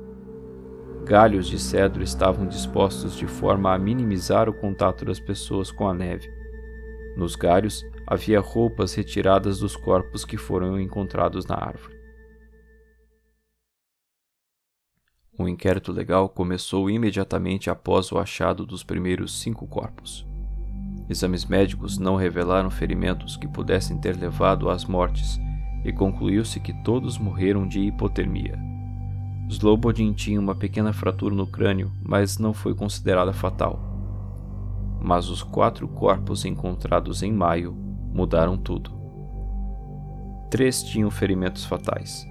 [1.05, 5.95] Galhos de cedro estavam dispostos de forma a minimizar o contato das pessoas com a
[5.95, 6.29] neve.
[7.17, 11.97] Nos galhos havia roupas retiradas dos corpos que foram encontrados na árvore.
[15.39, 20.27] O inquérito legal começou imediatamente após o achado dos primeiros cinco corpos.
[21.09, 25.39] Exames médicos não revelaram ferimentos que pudessem ter levado às mortes
[25.85, 28.59] e concluiu-se que todos morreram de hipotermia.
[29.49, 33.81] Slobodin tinha uma pequena fratura no crânio, mas não foi considerada fatal.
[35.01, 37.73] Mas os quatro corpos encontrados em maio
[38.13, 38.91] mudaram tudo.
[40.51, 42.27] Três tinham ferimentos fatais.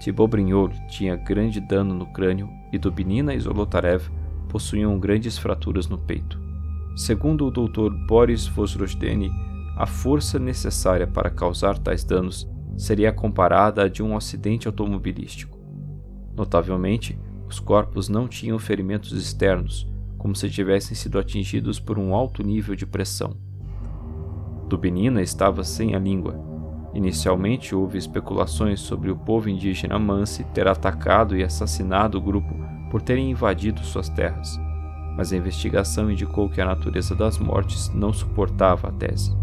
[0.00, 4.08] Tibobrinhor tinha grande dano no crânio e Dubinina e Zolotarev
[4.48, 6.40] possuíam grandes fraturas no peito.
[6.96, 7.90] Segundo o Dr.
[8.06, 9.30] Boris Vozrojdeny,
[9.76, 15.57] a força necessária para causar tais danos seria comparada à de um acidente automobilístico.
[16.38, 22.42] Notavelmente, os corpos não tinham ferimentos externos, como se tivessem sido atingidos por um alto
[22.42, 23.36] nível de pressão.
[24.68, 26.48] Dubinina estava sem a língua
[26.94, 32.54] Inicialmente houve especulações sobre o povo indígena Mansi ter atacado e assassinado o grupo
[32.90, 34.58] por terem invadido suas terras,
[35.16, 39.36] mas a investigação indicou que a natureza das mortes não suportava a tese.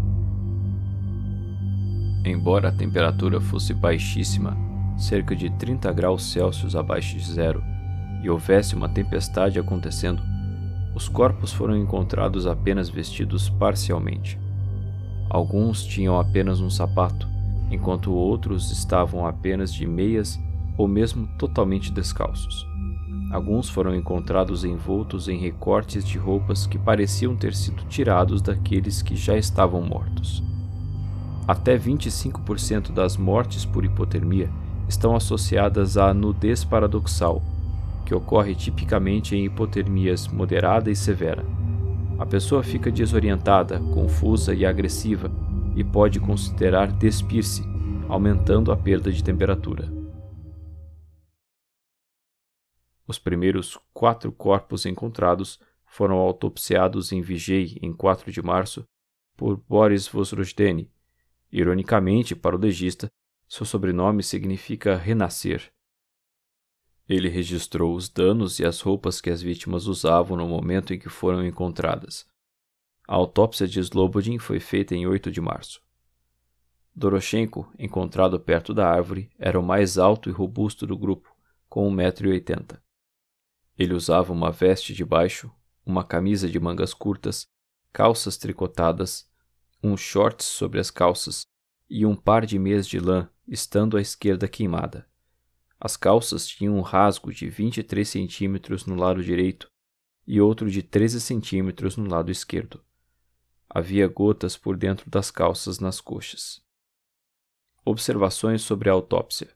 [2.24, 4.56] Embora a temperatura fosse baixíssima,
[4.96, 7.62] cerca de 30 graus Celsius abaixo de zero,
[8.22, 10.22] e houvesse uma tempestade acontecendo,
[10.94, 14.38] os corpos foram encontrados apenas vestidos parcialmente.
[15.28, 17.28] Alguns tinham apenas um sapato,
[17.70, 20.40] enquanto outros estavam apenas de meias
[20.78, 22.66] ou mesmo totalmente descalços.
[23.30, 29.16] Alguns foram encontrados envoltos em recortes de roupas que pareciam ter sido tirados daqueles que
[29.16, 30.42] já estavam mortos.
[31.46, 34.48] Até 25% das mortes por hipotermia
[34.88, 37.42] estão associadas à nudez paradoxal,
[38.04, 41.44] que ocorre tipicamente em hipotermias moderada e severa.
[42.18, 45.30] A pessoa fica desorientada, confusa e agressiva
[45.74, 47.62] e pode considerar despir-se,
[48.08, 49.92] aumentando a perda de temperatura.
[53.06, 58.84] Os primeiros quatro corpos encontrados foram autopsiados em Vigei em 4 de março
[59.36, 60.90] por Boris Vozrojdeny.
[61.52, 63.08] Ironicamente, para o legista,
[63.48, 65.72] seu sobrenome significa renascer.
[67.08, 71.08] Ele registrou os danos e as roupas que as vítimas usavam no momento em que
[71.08, 72.26] foram encontradas.
[73.06, 75.80] A autópsia de Slobodin foi feita em 8 de março.
[76.92, 81.36] Doroshenko, encontrado perto da árvore, era o mais alto e robusto do grupo,
[81.68, 82.80] com 1,80m.
[83.78, 85.52] Ele usava uma veste de baixo,
[85.84, 87.46] uma camisa de mangas curtas,
[87.92, 89.30] calças tricotadas,
[89.82, 91.46] um shorts sobre as calças
[91.88, 95.06] e um par de meias de lã, estando à esquerda queimada.
[95.78, 99.68] As calças tinham um rasgo de 23 centímetros no lado direito
[100.26, 102.82] e outro de 13 centímetros no lado esquerdo.
[103.68, 106.60] Havia gotas por dentro das calças nas coxas.
[107.84, 109.48] Observações sobre a autópsia: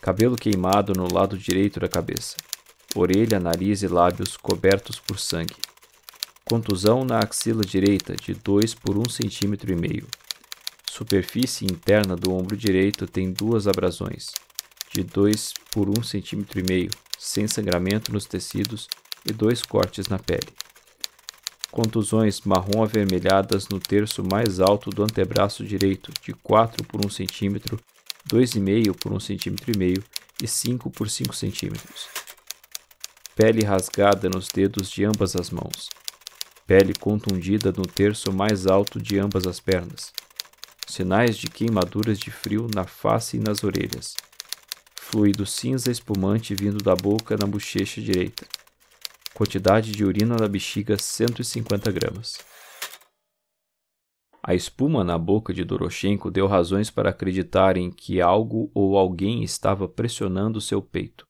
[0.00, 2.36] cabelo queimado no lado direito da cabeça,
[2.96, 5.56] orelha, nariz e lábios cobertos por sangue.
[6.44, 10.23] Contusão na axila direita de 2 por 1,5 cm.
[10.96, 14.26] Superfície interna do ombro direito tem duas abrasões,
[14.92, 18.88] de 2 por 1,5 cm, sem sangramento nos tecidos
[19.28, 20.52] e dois cortes na pele
[21.74, 27.58] contusões marrom avermelhadas no terço mais alto do antebraço direito, de 4 por 1 cm,
[28.30, 31.74] 2,5 por 1 cm e e 5 por 5 cm.
[33.34, 35.88] Pele rasgada nos dedos de ambas as mãos.
[36.64, 40.12] Pele contundida no terço mais alto de ambas as pernas.
[40.86, 44.14] Sinais de queimaduras de frio na face e nas orelhas.
[44.94, 48.46] Fluido cinza espumante vindo da boca na bochecha direita
[49.34, 52.38] Quantidade de urina na bexiga 150 gramas.
[54.40, 59.88] A espuma na boca de Doroshenko deu razões para acreditarem que algo ou alguém estava
[59.88, 61.26] pressionando seu peito.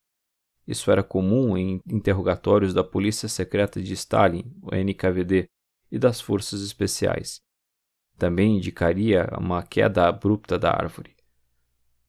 [0.69, 5.47] Isso era comum em interrogatórios da Polícia Secreta de Stalin, o NKVD,
[5.90, 7.40] e das Forças Especiais.
[8.16, 11.16] Também indicaria uma queda abrupta da árvore.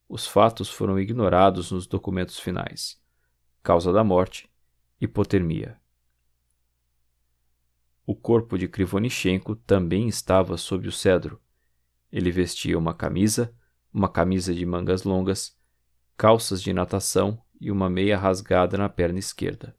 [0.08, 3.02] Os fatos foram ignorados nos documentos finais.
[3.64, 4.50] Causa da morte:
[5.02, 5.80] hipotermia.
[8.06, 11.42] O corpo de Krivonichenko também estava sob o cedro.
[12.12, 13.52] Ele vestia uma camisa,
[13.92, 15.58] uma camisa de mangas longas,
[16.16, 19.76] calças de natação e uma meia rasgada na perna esquerda.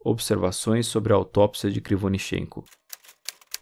[0.00, 2.64] Observações sobre a autópsia de Krivonichenko.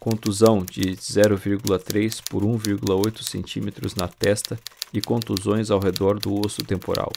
[0.03, 4.59] Contusão de 0,3 por 1,8 cm na testa
[4.93, 7.09] e contusões ao redor do osso temporal.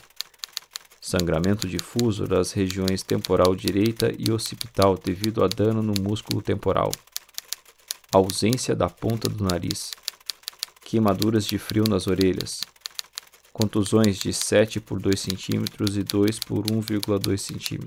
[1.01, 6.89] Sangramento difuso das regiões temporal direita e occipital devido a dano no músculo temporal,
[8.13, 9.91] ausência da ponta do nariz,
[10.85, 12.61] queimaduras de frio nas orelhas,
[13.51, 17.85] contusões de 7 por 2 cm e 2 por 1,2 cm,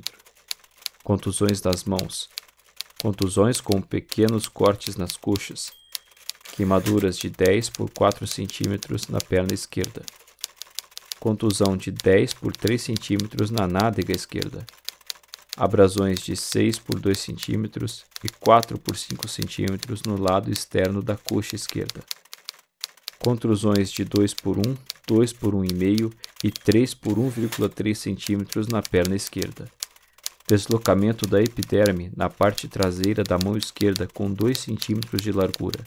[1.03, 2.29] contusões das mãos,
[3.03, 5.73] contusões com pequenos cortes nas coxas,
[6.55, 10.03] queimaduras de 10 por 4 cm na perna esquerda,
[11.19, 14.67] contusão de 10 por 3 cm na nádega esquerda,
[15.57, 17.71] abrasões de 6 por 2 cm
[18.25, 22.03] e 4 por 5 cm no lado externo da coxa esquerda
[23.21, 24.63] contusões de 2 por 1,
[25.07, 29.71] 2 por 1,5 e 3 por 1,3 cm na perna esquerda.
[30.51, 35.87] Deslocamento da epiderme na parte traseira da mão esquerda com 2 cm de largura.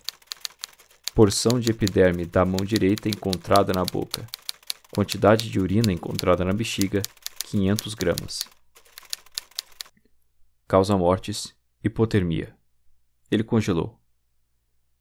[1.14, 4.26] Porção de epiderme da mão direita encontrada na boca.
[4.96, 7.02] Quantidade de urina encontrada na bexiga,
[7.48, 8.40] 500 gramas.
[10.66, 12.56] Causa mortes, hipotermia.
[13.30, 14.00] Ele congelou.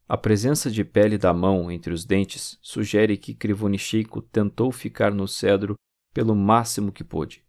[0.09, 5.25] A presença de pele da mão entre os dentes sugere que Krivonichiko tentou ficar no
[5.25, 5.75] cedro
[6.13, 7.45] pelo máximo que pôde.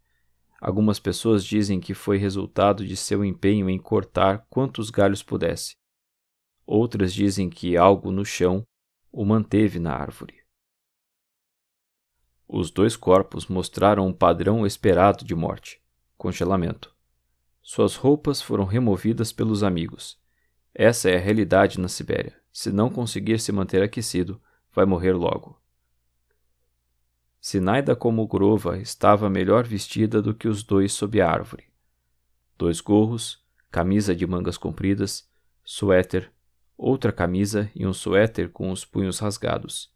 [0.67, 5.77] Algumas pessoas dizem que foi resultado de seu empenho em cortar quantos galhos pudesse.
[6.67, 8.67] Outras dizem que algo no chão
[9.13, 10.43] o manteve na árvore.
[12.49, 15.83] Os dois corpos mostraram um padrão esperado de morte:
[16.17, 16.97] congelamento.
[17.61, 20.19] Suas roupas foram removidas pelos amigos.
[20.75, 22.41] Essa é a realidade na Sibéria.
[22.51, 24.41] Se não conseguir se manter aquecido,
[24.73, 25.63] vai morrer logo.
[27.47, 31.65] Sinaida Komogrova estava melhor vestida do que os dois sob a árvore.
[32.57, 35.29] Dois gorros, camisa de mangas compridas,
[35.63, 36.33] suéter,
[36.75, 39.93] outra camisa e um suéter com os punhos rasgados.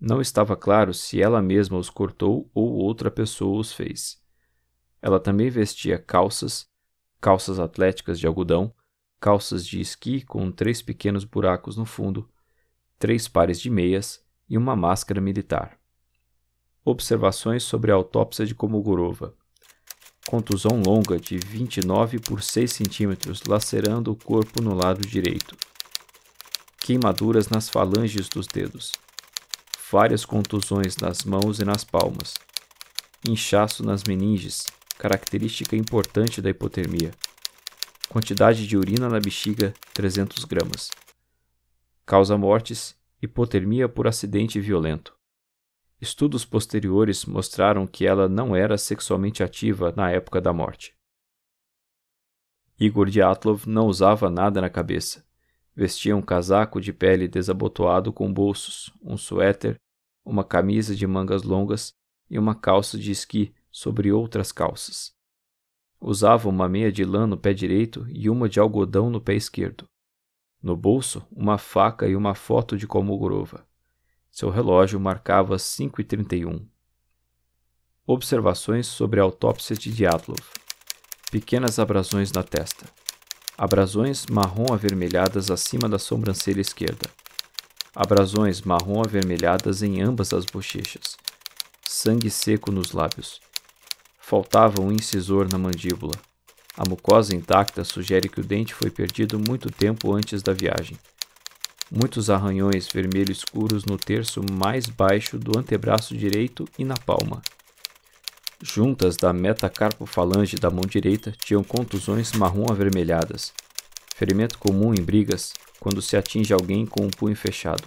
[0.00, 4.20] Não estava claro se ela mesma os cortou ou outra pessoa os fez.
[5.00, 6.68] Ela também vestia calças,
[7.20, 8.74] calças atléticas de algodão,
[9.20, 12.28] calças de esqui com três pequenos buracos no fundo,
[12.98, 15.79] três pares de meias e uma máscara militar.
[16.82, 19.34] Observações sobre a autópsia de Komogorova.
[20.26, 25.54] Contusão longa de 29 por 6 centímetros lacerando o corpo no lado direito.
[26.78, 28.92] Queimaduras nas falanges dos dedos.
[29.92, 32.32] Várias contusões nas mãos e nas palmas.
[33.28, 34.64] Inchaço nas meninges,
[34.96, 37.10] característica importante da hipotermia.
[38.08, 40.90] Quantidade de urina na bexiga 300 gramas.
[42.06, 45.19] Causa mortes: hipotermia por acidente violento.
[46.00, 50.96] Estudos posteriores mostraram que ela não era sexualmente ativa na época da morte.
[52.78, 55.22] Igor Dyatlov não usava nada na cabeça.
[55.76, 59.76] Vestia um casaco de pele desabotoado com bolsos, um suéter,
[60.24, 61.92] uma camisa de mangas longas
[62.30, 65.12] e uma calça de esqui sobre outras calças.
[66.00, 69.84] Usava uma meia de lã no pé direito e uma de algodão no pé esquerdo.
[70.62, 73.68] No bolso, uma faca e uma foto de Kolmogorova.
[74.30, 76.64] Seu relógio marcava 5h31.
[78.06, 80.40] Observações sobre a autópsia de Dyatlov.
[81.30, 82.86] Pequenas abrasões na testa.
[83.56, 87.08] Abrasões marrom avermelhadas acima da sobrancelha esquerda.
[87.94, 91.16] Abrasões marrom avermelhadas em ambas as bochechas.
[91.86, 93.40] Sangue seco nos lábios
[94.30, 96.14] Faltava um incisor na mandíbula.
[96.76, 100.96] A mucosa intacta sugere que o dente foi perdido muito tempo antes da viagem.
[101.90, 107.42] Muitos arranhões vermelho escuros no terço mais baixo do antebraço direito e na palma.
[108.62, 113.52] Juntas da metacarpofalange da mão direita tinham contusões marrom avermelhadas,
[114.14, 117.82] ferimento comum em brigas quando se atinge alguém com um punho fechado.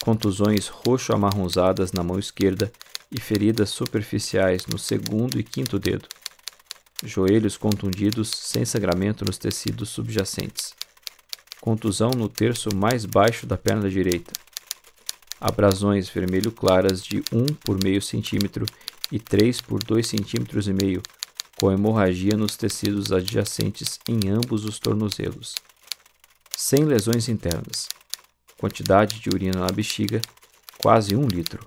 [0.00, 2.70] Contusões roxo-amarronzadas na mão esquerda
[3.10, 6.06] e feridas superficiais no segundo e quinto dedo.
[7.02, 10.72] Joelhos contundidos sem sangramento nos tecidos subjacentes.
[11.66, 14.32] Contusão no terço mais baixo da perna direita.
[15.40, 18.64] Abrasões vermelho claras de 1 por meio centímetro
[19.10, 21.02] e 3 por 2 centímetros e meio,
[21.58, 25.56] com hemorragia nos tecidos adjacentes em ambos os tornozelos.
[26.56, 27.88] Sem lesões internas.
[28.56, 30.22] Quantidade de urina na bexiga,
[30.78, 31.66] quase 1 litro.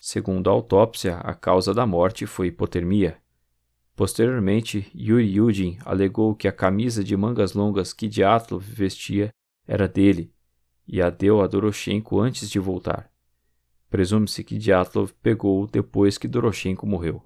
[0.00, 3.21] Segundo a autópsia, a causa da morte foi hipotermia.
[3.94, 9.30] Posteriormente, Yuri Yudin alegou que a camisa de mangas longas que Dyatlov vestia
[9.66, 10.32] era dele
[10.88, 13.10] e a deu a Doroshenko antes de voltar.
[13.90, 17.22] Presume-se que Dyatlov pegou depois que Doroshenko morreu.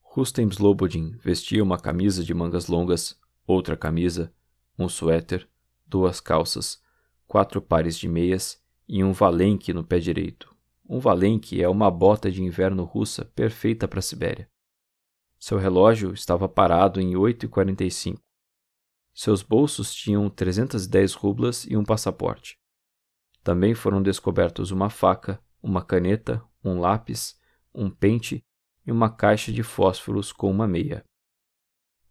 [0.00, 4.32] Rustem Slobodin vestia uma camisa de mangas longas, outra camisa,
[4.78, 5.48] um suéter,
[5.86, 6.80] duas calças,
[7.26, 10.54] quatro pares de meias e um valenque no pé direito.
[10.88, 14.51] Um valenque é uma bota de inverno russa perfeita para a Sibéria.
[15.42, 18.16] Seu relógio estava parado em 8h45.
[19.12, 22.56] Seus bolsos tinham 310 rublas e um passaporte.
[23.42, 27.36] Também foram descobertos uma faca, uma caneta, um lápis,
[27.74, 28.44] um pente
[28.86, 31.04] e uma caixa de fósforos com uma meia.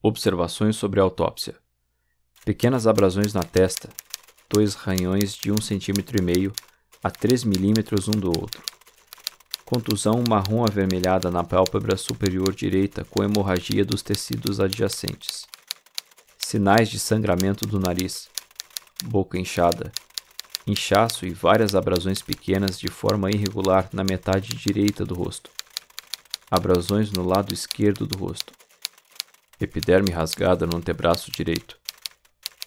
[0.03, 1.57] Observações sobre a autópsia:
[2.43, 3.87] pequenas abrasões na testa,
[4.49, 6.51] dois ranhões de um centímetro e meio
[7.01, 8.70] a 3 milímetros um do outro.
[9.73, 15.45] Contusão marrom avermelhada na pálpebra superior direita com hemorragia dos tecidos adjacentes.
[16.37, 18.27] Sinais de sangramento do nariz.
[19.05, 19.89] Boca inchada.
[20.67, 25.49] Inchaço e várias abrasões pequenas de forma irregular na metade direita do rosto.
[26.51, 28.51] Abrasões no lado esquerdo do rosto.
[29.57, 31.77] Epiderme rasgada no antebraço direito.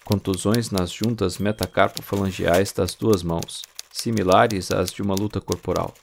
[0.03, 3.61] Contusões nas juntas metacarpofalangeais das duas mãos
[3.95, 5.93] similares às de uma luta corporal.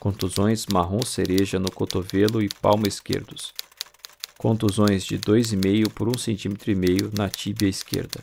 [0.00, 3.52] Contusões marrom cereja no cotovelo e palma esquerdos.
[4.38, 8.22] Contusões de 2,5 por 1,5 cm na tíbia esquerda.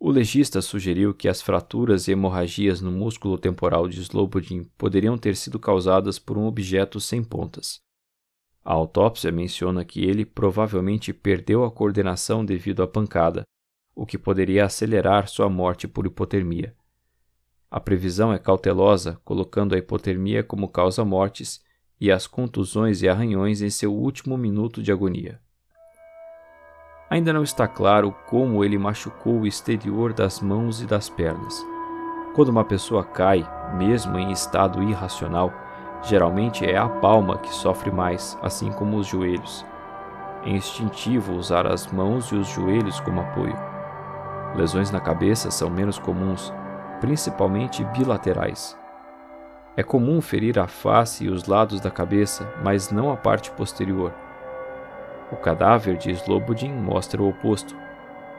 [0.00, 5.36] O legista sugeriu que as fraturas e hemorragias no músculo temporal de Slobodin poderiam ter
[5.36, 7.80] sido causadas por um objeto sem pontas.
[8.64, 13.42] A autópsia menciona que ele provavelmente perdeu a coordenação devido à pancada,
[13.94, 16.74] o que poderia acelerar sua morte por hipotermia.
[17.70, 21.60] A previsão é cautelosa, colocando a hipotermia como causa mortes
[22.00, 25.40] e as contusões e arranhões em seu último minuto de agonia.
[27.10, 31.64] Ainda não está claro como ele machucou o exterior das mãos e das pernas.
[32.34, 35.52] Quando uma pessoa cai, mesmo em estado irracional,
[36.02, 39.64] geralmente é a palma que sofre mais, assim como os joelhos.
[40.44, 43.56] É instintivo usar as mãos e os joelhos como apoio.
[44.54, 46.52] Lesões na cabeça são menos comuns,
[47.06, 48.76] principalmente bilaterais.
[49.76, 54.12] É comum ferir a face e os lados da cabeça, mas não a parte posterior.
[55.30, 57.76] O cadáver de Slobodin mostra o oposto.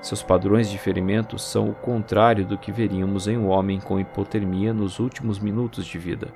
[0.02, 4.74] Seus padrões de ferimento são o contrário do que veríamos em um homem com hipotermia
[4.74, 6.28] nos últimos minutos de vida.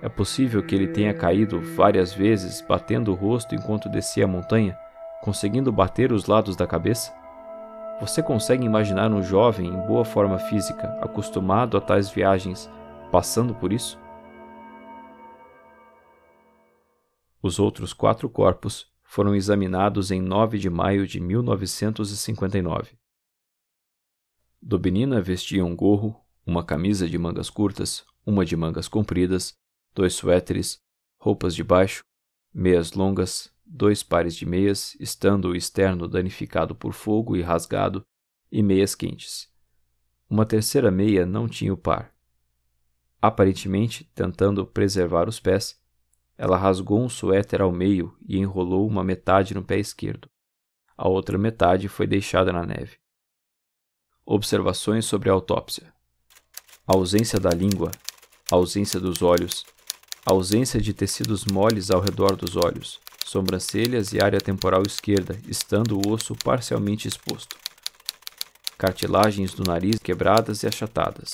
[0.00, 4.78] É possível que ele tenha caído várias vezes, batendo o rosto enquanto descia a montanha,
[5.20, 7.12] conseguindo bater os lados da cabeça?
[8.00, 12.68] Você consegue imaginar um jovem em boa forma física, acostumado a tais viagens,
[13.12, 13.98] passando por isso?
[17.40, 22.98] Os outros quatro corpos foram examinados em 9 de maio de 1959.
[24.60, 29.54] Dobinina vestia um gorro, uma camisa de mangas curtas, uma de mangas compridas,
[29.94, 30.78] dois suéteres,
[31.20, 32.02] roupas de baixo,
[32.52, 38.04] meias longas, dois pares de meias, estando o externo danificado por fogo e rasgado,
[38.50, 39.52] e meias quentes.
[40.28, 42.14] Uma terceira meia não tinha o par.
[43.20, 45.80] Aparentemente, tentando preservar os pés,
[46.36, 50.28] ela rasgou um suéter ao meio e enrolou uma metade no pé esquerdo.
[50.96, 52.98] A outra metade foi deixada na neve.
[54.26, 55.92] Observações sobre a autópsia:
[56.86, 57.90] a ausência da língua,
[58.50, 59.64] a ausência dos olhos,
[60.26, 65.96] a ausência de tecidos moles ao redor dos olhos, sobrancelhas e área temporal esquerda, estando
[65.96, 67.56] o osso parcialmente exposto.
[68.76, 71.32] Cartilagens do nariz quebradas e achatadas.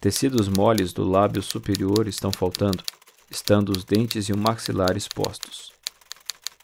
[0.00, 2.84] Tecidos moles do lábio superior estão faltando,
[3.30, 5.72] estando os dentes e o maxilar expostos.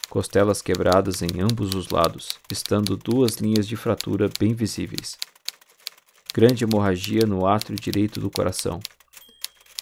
[0.09, 5.17] Costelas quebradas em ambos os lados, estando duas linhas de fratura bem visíveis.
[6.33, 8.79] Grande hemorragia no átrio direito do coração.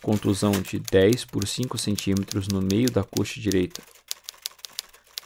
[0.02, 3.82] Contusão de 10 por 5 centímetros no meio da coxa direita,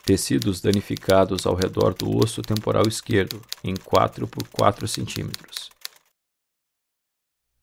[0.08, 5.68] Tecidos danificados ao redor do osso temporal esquerdo, em 4 por 4 centímetros.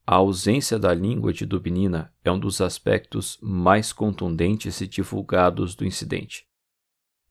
[0.05, 5.87] A ausência da língua de Dubinina é um dos aspectos mais contundentes e divulgados do
[5.87, 6.45] incidente.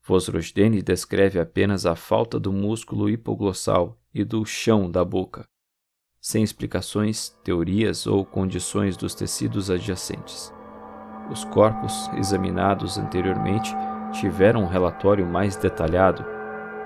[0.03, 5.47] Vosrojdeni descreve apenas a falta do músculo hipoglossal e do chão da boca,
[6.19, 10.51] sem explicações, teorias ou condições dos tecidos adjacentes.
[11.31, 13.73] Os corpos examinados anteriormente
[14.19, 16.25] tiveram um relatório mais detalhado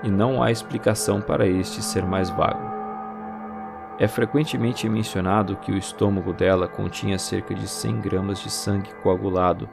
[0.02, 2.70] e não há explicação para este ser mais vago.
[3.98, 9.68] É frequentemente mencionado que o estômago dela continha cerca de 100 gramas de sangue coagulado,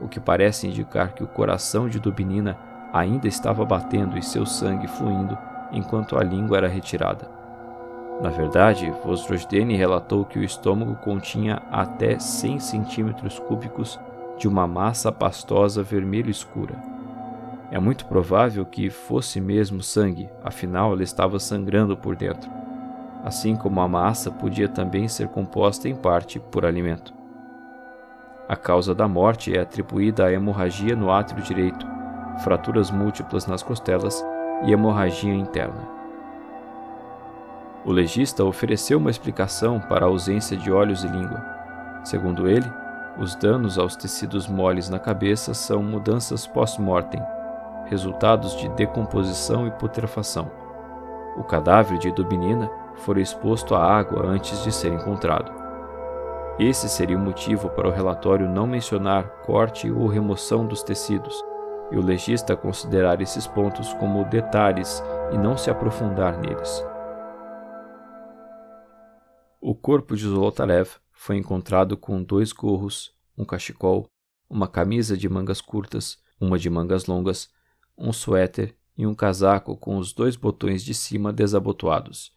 [0.00, 2.58] o que parece indicar que o coração de Dubinina
[2.92, 5.38] ainda estava batendo e seu sangue fluindo
[5.72, 7.30] enquanto a língua era retirada.
[8.20, 13.98] Na verdade, Vosrojdeni relatou que o estômago continha até 100 centímetros cúbicos
[14.36, 16.91] de uma massa pastosa vermelho escura.
[17.72, 22.50] É muito provável que fosse mesmo sangue, afinal ela estava sangrando por dentro.
[23.24, 27.14] Assim como a massa podia também ser composta em parte por alimento.
[28.46, 31.86] A causa da morte é atribuída à hemorragia no átrio direito,
[32.44, 34.22] fraturas múltiplas nas costelas
[34.66, 35.88] e hemorragia interna.
[37.86, 41.42] O legista ofereceu uma explicação para a ausência de olhos e língua.
[42.04, 42.70] Segundo ele,
[43.18, 47.22] os danos aos tecidos moles na cabeça são mudanças pós-mortem,
[47.86, 50.50] resultados de decomposição e putrefação.
[51.36, 55.52] O cadáver de Dubinina fora exposto à água antes de ser encontrado.
[56.58, 61.42] Esse seria o motivo para o relatório não mencionar corte ou remoção dos tecidos,
[61.90, 65.02] e o legista considerar esses pontos como detalhes
[65.32, 66.84] e não se aprofundar neles.
[69.60, 74.06] O corpo de Zolotarev foi encontrado com dois gorros, um cachecol,
[74.48, 77.48] uma camisa de mangas curtas, uma de mangas longas,
[77.96, 82.32] um suéter e um casaco com os dois botões de cima desabotoados.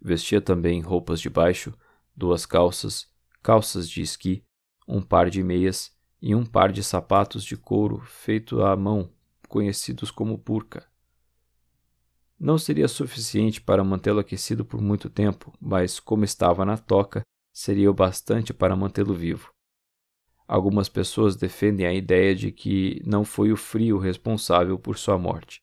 [0.00, 1.72] Vestia também roupas de baixo,
[2.14, 3.06] duas calças,
[3.42, 4.44] calças de esqui,
[4.86, 9.10] um par de meias e um par de sapatos de couro feito à mão,
[9.48, 10.86] conhecidos como burca.
[12.38, 17.22] Não seria suficiente para mantê-lo aquecido por muito tempo, mas, como estava na toca,
[17.52, 19.52] seria o bastante para mantê-lo vivo.
[20.52, 25.62] Algumas pessoas defendem a ideia de que não foi o frio responsável por sua morte.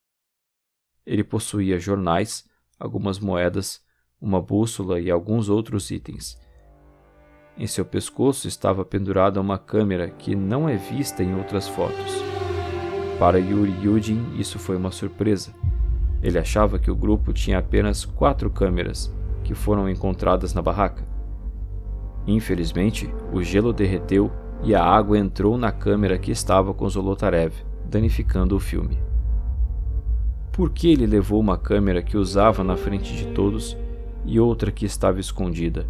[1.06, 3.86] Ele possuía jornais, algumas moedas,
[4.20, 6.40] uma bússola e alguns outros itens.
[7.58, 12.14] Em seu pescoço estava pendurada uma câmera que não é vista em outras fotos.
[13.20, 15.54] Para Yuri Yudin, isso foi uma surpresa
[16.22, 19.14] ele achava que o grupo tinha apenas quatro câmeras,
[19.44, 21.08] que foram encontradas na barraca.
[22.28, 24.32] Infelizmente, o gelo derreteu
[24.64, 27.54] e a água entrou na câmera que estava com Zolotarev,
[27.86, 29.00] danificando o filme.
[30.52, 33.78] Por que ele levou uma câmera que usava na frente de todos
[34.26, 35.88] e outra que estava escondida?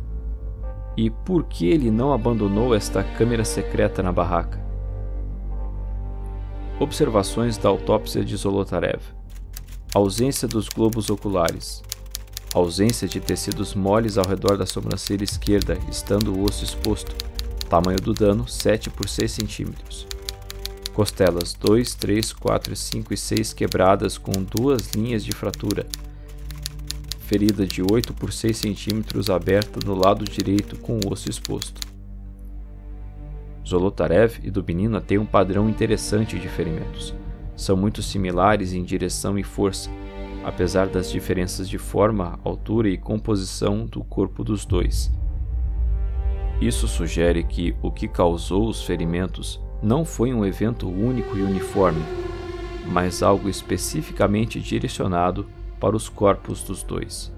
[0.95, 4.59] E por que ele não abandonou esta câmera secreta na barraca?
[6.79, 9.01] Observações da autópsia de Zolotarev
[9.93, 11.81] ausência dos globos oculares,
[12.53, 17.15] ausência de tecidos moles ao redor da sobrancelha esquerda, estando o osso exposto,
[17.69, 19.71] tamanho do dano 7 por 6 cm.
[20.93, 25.85] Costelas 2, 3, 4, 5 e 6 quebradas com duas linhas de fratura.
[27.21, 31.87] Ferida de 8 por 6 cm aberta no lado direito com o osso exposto.
[33.65, 37.13] Zolotarev e Dubinina têm um padrão interessante de ferimentos
[37.59, 39.89] são muito similares em direção e força,
[40.45, 45.11] apesar das diferenças de forma, altura e composição do corpo dos dois.
[46.61, 52.01] Isso sugere que o que causou os ferimentos não foi um evento único e uniforme,
[52.85, 55.49] mas algo especificamente direcionado
[55.79, 57.33] para os corpos dos dois.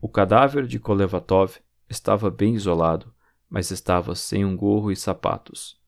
[0.00, 1.56] O cadáver de Kolevatov
[1.88, 3.14] estava bem isolado,
[3.48, 5.80] mas estava sem um gorro e sapatos.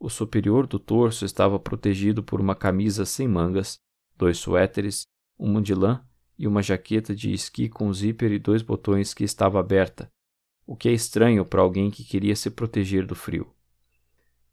[0.00, 3.78] O superior do torso estava protegido por uma camisa sem mangas,
[4.16, 5.06] dois suéteres,
[5.38, 6.04] um de lã
[6.36, 10.10] e uma jaqueta de esqui com zíper e dois botões que estava aberta,
[10.68, 13.50] o que é estranho para alguém que queria se proteger do frio.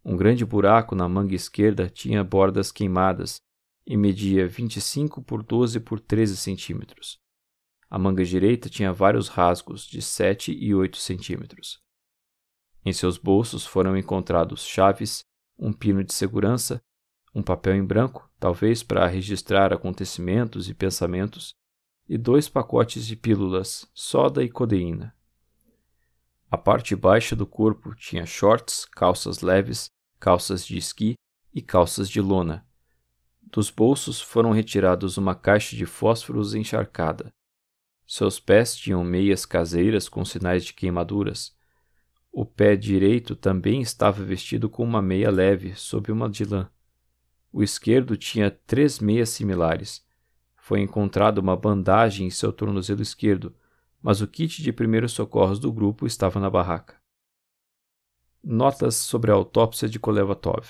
[0.04, 3.42] Um grande buraco na manga esquerda tinha bordas queimadas
[3.86, 7.20] e media 25 por 12 por 13 centímetros.
[7.90, 11.82] A manga direita tinha vários rasgos de 7 e 8 centímetros.
[12.86, 15.26] Em seus bolsos foram encontrados chaves,
[15.60, 16.82] um pino de segurança,
[17.34, 21.54] um papel em branco, talvez para registrar acontecimentos e pensamentos,
[22.08, 25.14] e dois pacotes de pílulas, soda e codeína.
[26.50, 29.90] A parte baixa do corpo tinha shorts, calças leves,
[30.20, 31.16] calças de esqui
[31.54, 32.66] e calças de lona.
[33.42, 37.34] Dos bolsos foram retirados uma caixa de fósforos encharcada.
[38.08, 41.56] Seus pés tinham meias caseiras com sinais de queimaduras,
[42.38, 46.70] o pé direito também estava vestido com uma meia leve sob uma de lã.
[47.50, 50.06] O esquerdo tinha três meias similares.
[50.58, 53.56] Foi encontrada uma bandagem em seu tornozelo esquerdo,
[54.06, 56.96] mas o kit de primeiros socorros do grupo estava na barraca.
[58.44, 60.64] Notas sobre a autópsia de Kolevatov.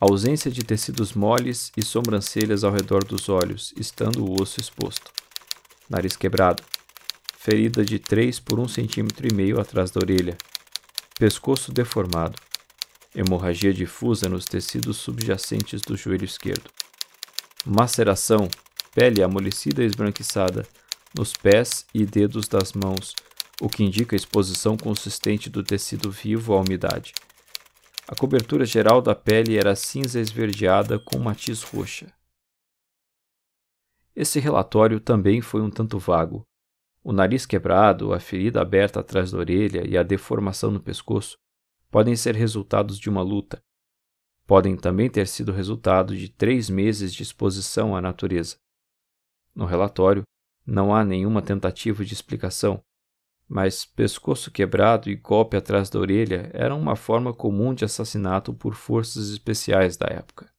[0.00, 5.12] Ausência de tecidos moles e sobrancelhas ao redor dos olhos, estando o osso exposto.
[5.90, 6.62] Nariz quebrado
[7.36, 10.36] ferida de 3 por 1,5 cm atrás da orelha,
[11.18, 12.38] pescoço deformado,
[13.14, 16.70] hemorragia difusa nos tecidos subjacentes do joelho esquerdo,
[17.66, 18.48] maceração,
[18.94, 20.66] pele amolecida e esbranquiçada
[21.18, 23.12] nos pés e dedos das mãos,
[23.60, 27.12] o que indica a exposição consistente do tecido vivo à umidade.
[28.06, 32.06] A cobertura geral da pele era cinza esverdeada com matiz roxa.
[34.14, 36.46] Esse relatório também foi um tanto vago,
[37.02, 41.36] o nariz quebrado, a ferida aberta atrás da orelha e a deformação no pescoço
[41.90, 43.60] podem ser resultados de uma luta.
[44.46, 48.56] Podem também ter sido resultado de três meses de exposição à natureza.
[49.54, 50.22] No relatório,
[50.70, 52.84] Não há nenhuma tentativa de explicação,
[53.48, 58.74] mas pescoço quebrado e golpe atrás da orelha eram uma forma comum de assassinato por
[58.74, 60.52] forças especiais da época.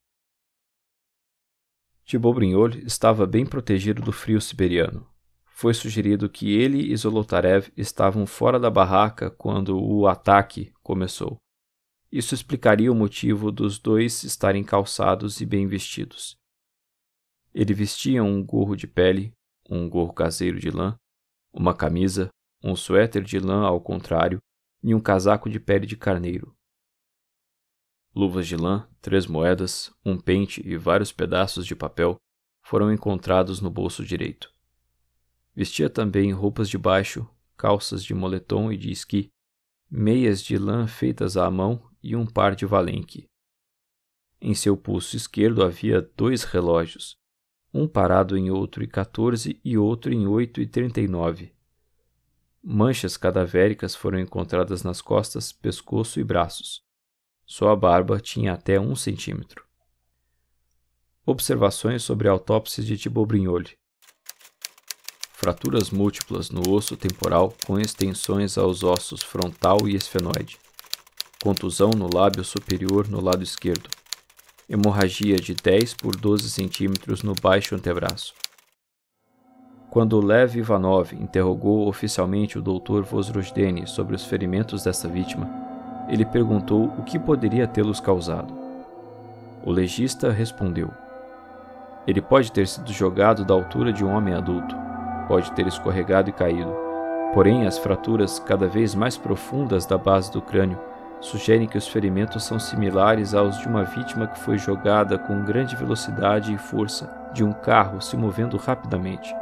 [2.03, 5.07] Tibobrignol estava bem protegido do frio siberiano.
[5.45, 11.37] Foi sugerido que ele e Zolotarev estavam fora da barraca quando o ataque começou.
[12.11, 16.35] Isso explicaria o motivo dos dois estarem calçados e bem vestidos.
[17.53, 19.37] Ele vestia um gorro de pele,
[19.69, 20.97] um gorro caseiro de lã,
[21.53, 22.29] uma camisa,
[22.63, 24.39] um suéter de lã ao contrário
[24.81, 26.55] e um casaco de pele de carneiro.
[28.15, 32.17] Luvas de lã, três moedas, um pente e vários pedaços de papel
[32.63, 34.51] foram encontrados no bolso direito.
[35.55, 39.29] Vestia também roupas de baixo, calças de moletom e de esqui,
[39.89, 43.27] meias de lã feitas à mão e um par de valenque.
[44.41, 47.18] Em seu pulso esquerdo havia dois relógios,
[47.73, 51.53] um parado em outro e 14 e outro em 8 e 39.
[52.63, 56.83] Manchas cadavéricas foram encontradas nas costas, pescoço e braços.
[57.45, 59.63] Sua barba tinha até um centímetro.
[61.25, 63.77] Observações sobre a autópsia de Thibault
[65.33, 70.57] Fraturas múltiplas no osso temporal com extensões aos ossos frontal e esfenoide.
[71.41, 73.89] Contusão no lábio superior no lado esquerdo.
[74.71, 78.35] Hemorragia de 10 por 12 centímetros no baixo antebraço.
[79.89, 83.01] Quando Lev Ivanov interrogou oficialmente o Dr.
[83.01, 85.49] Vozrojdeny sobre os ferimentos dessa vítima,
[86.07, 88.53] ele perguntou o que poderia tê-los causado.
[89.65, 90.91] O legista respondeu:
[92.05, 94.75] Ele pode ter sido jogado da altura de um homem adulto,
[95.27, 96.71] pode ter escorregado e caído.
[97.33, 100.77] Porém, as fraturas cada vez mais profundas da base do crânio
[101.21, 105.75] sugerem que os ferimentos são similares aos de uma vítima que foi jogada com grande
[105.75, 109.35] velocidade e força de um carro se movendo rapidamente.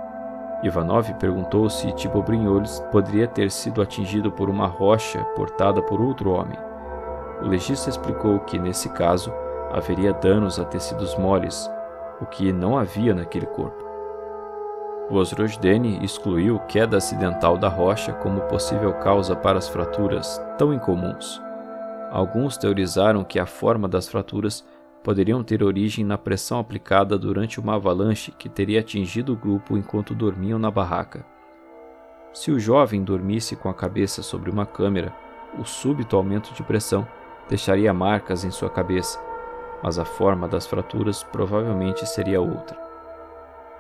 [0.63, 6.57] Ivanov perguntou se Tibobrinholes poderia ter sido atingido por uma rocha portada por outro homem.
[7.41, 9.32] O legista explicou que, nesse caso,
[9.71, 11.69] haveria danos a tecidos moles,
[12.19, 13.86] o que não havia naquele corpo.
[15.09, 21.46] Vozrojdeny excluiu queda acidental da rocha como possível causa para as fraturas tão incomuns.
[22.12, 24.66] Alguns teorizaram que a forma das fraturas
[25.03, 30.16] poderiam ter origem na pressão aplicada durante uma avalanche que teria atingido o grupo enquanto
[30.16, 31.26] dormiam na barraca.
[32.34, 35.14] Se o jovem dormisse com a cabeça sobre uma câmera,
[35.58, 37.08] o súbito aumento de pressão
[37.49, 39.20] deixaria marcas em sua cabeça,
[39.82, 42.78] mas a forma das fraturas provavelmente seria outra.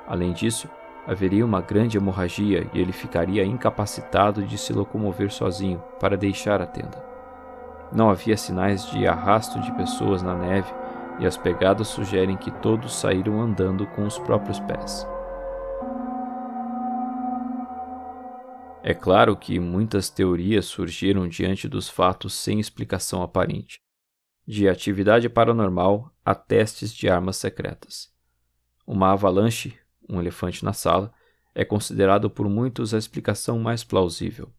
[0.07, 0.69] Além disso,
[1.05, 6.65] haveria uma grande hemorragia e ele ficaria incapacitado de se locomover sozinho para deixar a
[6.65, 7.16] tenda.
[7.91, 10.71] Não havia sinais de arrasto de pessoas na neve
[11.19, 15.07] e as pegadas sugerem que todos saíram andando com os próprios pés.
[18.83, 23.81] É claro que muitas teorias surgiram diante dos fatos sem explicação aparente,
[24.47, 28.09] de atividade paranormal a testes de armas secretas.
[28.85, 29.77] Uma avalanche,
[30.07, 31.13] um elefante na sala,
[31.53, 34.53] é considerado por muitos a explicação mais plausível.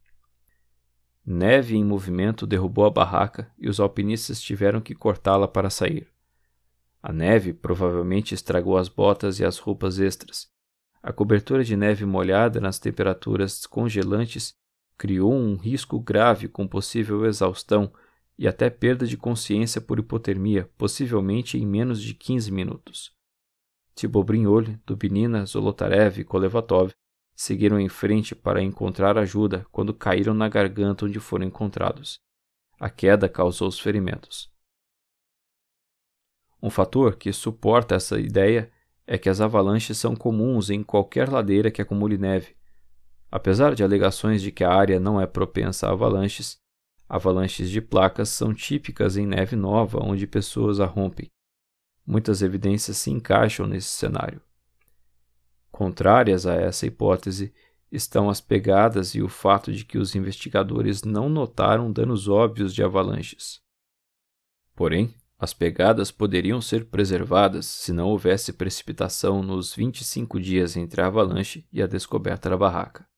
[1.31, 6.07] Neve em movimento derrubou a barraca e os alpinistas tiveram que cortá-la para sair.
[7.03, 10.47] A neve provavelmente estragou as botas e as roupas extras.
[11.03, 14.55] A cobertura de neve molhada nas temperaturas congelantes
[14.97, 17.93] criou um risco grave com possível exaustão
[18.35, 23.11] e até perda de consciência por hipotermia, possivelmente em menos de 15 minutos.
[23.93, 26.91] Tibobrignol, Dubinina, Zolotarev e Kolevatov
[27.39, 32.19] seguiram em frente para encontrar ajuda quando caíram na garganta onde foram encontrados.
[32.77, 34.51] A queda causou os ferimentos.
[36.61, 38.69] Um fator que suporta essa ideia
[39.07, 42.57] é que as avalanches são comuns em qualquer ladeira que acumule neve.
[43.31, 46.59] Apesar de alegações de que a área não é propensa a avalanches,
[47.07, 51.31] avalanches de placas são típicas em neve nova onde pessoas a rompem.
[52.05, 54.41] Muitas evidências se encaixam nesse cenário.
[55.71, 57.53] Contrárias a essa hipótese
[57.91, 62.83] estão as pegadas e o fato de que os investigadores não notaram danos óbvios de
[62.83, 63.61] avalanches.
[64.75, 71.07] Porém, as pegadas poderiam ser preservadas se não houvesse precipitação nos 25 dias entre a
[71.07, 73.08] avalanche e a descoberta da barraca.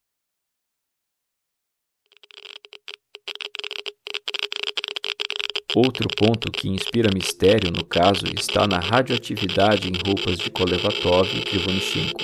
[5.74, 11.40] Outro ponto que inspira mistério no caso está na radioatividade em roupas de Kolevatov e
[11.40, 12.20] Krivonichenko.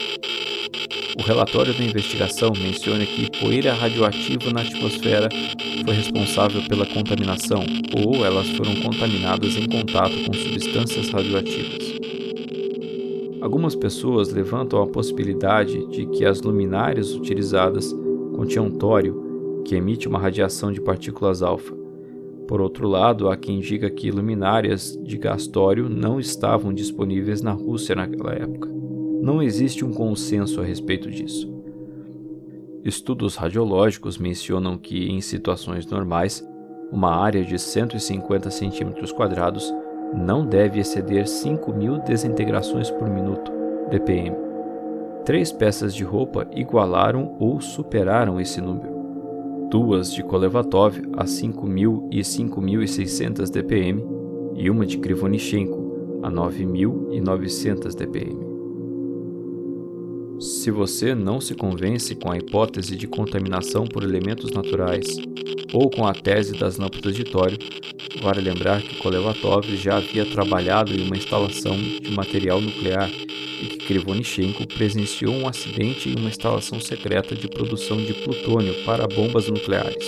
[1.18, 5.30] O relatório da investigação menciona que poeira radioativa na atmosfera
[5.86, 11.96] foi responsável pela contaminação ou elas foram contaminadas em contato com substâncias radioativas.
[13.42, 17.96] Algumas pessoas levantam a possibilidade de que as luminárias utilizadas
[18.36, 21.77] continham tório, que emite uma radiação de partículas alfa.
[22.48, 27.52] Por outro lado, há quem diga que luminárias de gás tório não estavam disponíveis na
[27.52, 28.70] Rússia naquela época.
[29.22, 31.54] Não existe um consenso a respeito disso.
[32.86, 36.42] Estudos radiológicos mencionam que, em situações normais,
[36.90, 39.74] uma área de 150 cm²
[40.16, 43.52] não deve exceder 5.000 desintegrações por minuto,
[43.90, 44.34] dpm.
[45.26, 48.97] Três peças de roupa igualaram ou superaram esse número.
[49.70, 54.02] Duas de Kolevatov a 5.000 e 5.600 dpm
[54.56, 58.47] e uma de Krivonichenko a 9.900 dpm.
[60.40, 65.18] Se você não se convence com a hipótese de contaminação por elementos naturais
[65.74, 67.58] ou com a tese das lâmpadas de tório,
[68.22, 73.78] vale lembrar que Kolevatov já havia trabalhado em uma instalação de material nuclear e que
[73.88, 80.06] Krivonichenko presenciou um acidente em uma instalação secreta de produção de plutônio para bombas nucleares.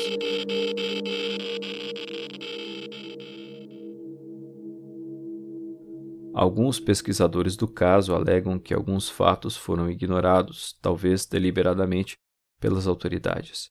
[6.42, 12.16] Alguns pesquisadores do caso alegam que alguns fatos foram ignorados, talvez deliberadamente,
[12.62, 13.70] pelas autoridades.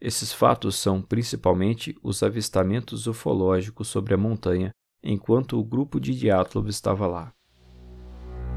[0.00, 4.70] Esses fatos são principalmente os avistamentos ufológicos sobre a montanha
[5.04, 7.34] enquanto o grupo de Dyatlov estava lá.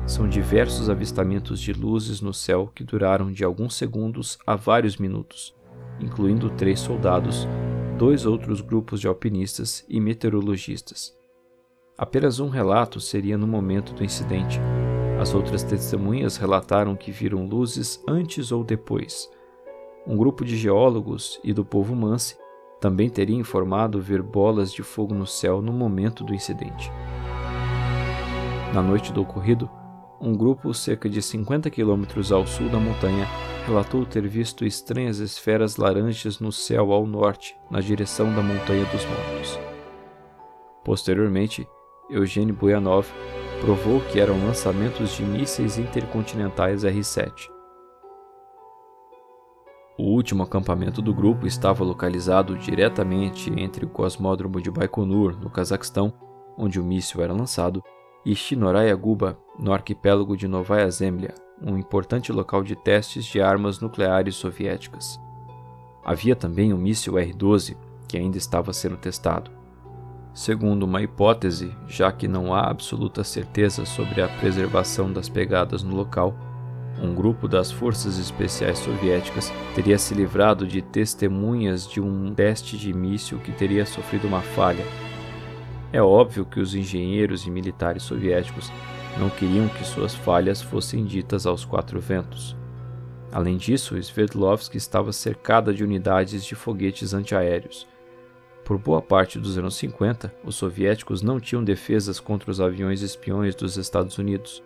[0.08, 5.54] São diversos avistamentos de luzes no céu que duraram de alguns segundos a vários minutos,
[6.00, 7.46] incluindo três soldados,
[7.98, 11.19] dois outros grupos de alpinistas e meteorologistas.
[12.00, 14.58] Apenas um relato seria no momento do incidente.
[15.20, 19.30] As outras testemunhas relataram que viram luzes antes ou depois.
[20.08, 22.38] Um grupo de geólogos e do povo Mansi
[22.80, 26.90] também teria informado ver bolas de fogo no céu no momento do incidente.
[28.74, 29.70] Na noite do ocorrido,
[30.22, 33.28] um grupo cerca de 50 quilômetros ao sul da montanha
[33.66, 39.04] relatou ter visto estranhas esferas laranjas no céu ao norte, na direção da Montanha dos
[39.04, 39.60] Mortos.
[40.86, 41.68] Posteriormente,
[42.10, 43.08] Eugênio Buyanov
[43.62, 47.50] provou que eram lançamentos de mísseis intercontinentais R-7.
[49.98, 56.14] O último acampamento do grupo estava localizado diretamente entre o cosmódromo de Baikonur, no Cazaquistão,
[56.58, 57.84] onde o míssil era lançado,
[58.26, 63.82] e Shinoraya Guba, no arquipélago de Novaya Zemlya, um importante local de testes de armas
[63.82, 65.20] nucleares soviéticas.
[66.04, 69.59] Havia também o míssil R-12, que ainda estava sendo testado.
[70.34, 75.96] Segundo uma hipótese, já que não há absoluta certeza sobre a preservação das pegadas no
[75.96, 76.36] local,
[77.02, 82.94] um grupo das forças especiais soviéticas teria se livrado de testemunhas de um teste de
[82.94, 84.86] míssil que teria sofrido uma falha.
[85.92, 88.72] É óbvio que os engenheiros e militares soviéticos
[89.18, 92.56] não queriam que suas falhas fossem ditas aos quatro ventos.
[93.32, 97.88] Além disso, Sverdlovsk estava cercada de unidades de foguetes antiaéreos
[98.70, 103.56] por boa parte dos anos 50, os soviéticos não tinham defesas contra os aviões espiões
[103.56, 104.62] dos Estados Unidos.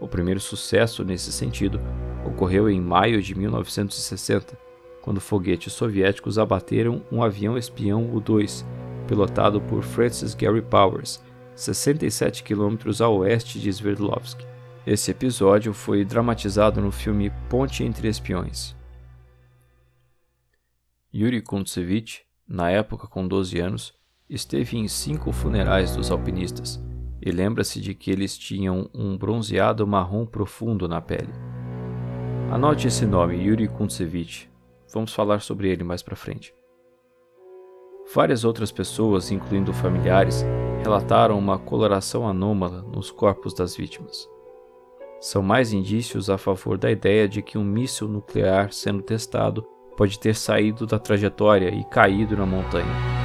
[0.00, 1.80] O primeiro sucesso nesse sentido
[2.26, 4.58] ocorreu em maio de 1960,
[5.00, 8.64] quando foguetes soviéticos abateram um avião espião U-2,
[9.06, 11.22] pilotado por Francis Gary Powers,
[11.54, 14.40] 67 quilômetros a oeste de Sverdlovsk.
[14.84, 18.74] Esse episódio foi dramatizado no filme Ponte entre Espiões.
[21.14, 23.94] Yuri Kuntsevich na época com 12 anos,
[24.28, 26.82] esteve em cinco funerais dos alpinistas
[27.20, 31.32] e lembra-se de que eles tinham um bronzeado marrom profundo na pele.
[32.50, 34.48] Anote esse nome, Yuri Kuntsevich.
[34.92, 36.54] Vamos falar sobre ele mais para frente.
[38.14, 40.44] Várias outras pessoas, incluindo familiares,
[40.84, 44.28] relataram uma coloração anômala nos corpos das vítimas.
[45.20, 49.66] São mais indícios a favor da ideia de que um míssil nuclear sendo testado
[49.96, 53.16] pode ter saído da trajetória e caído na montanha.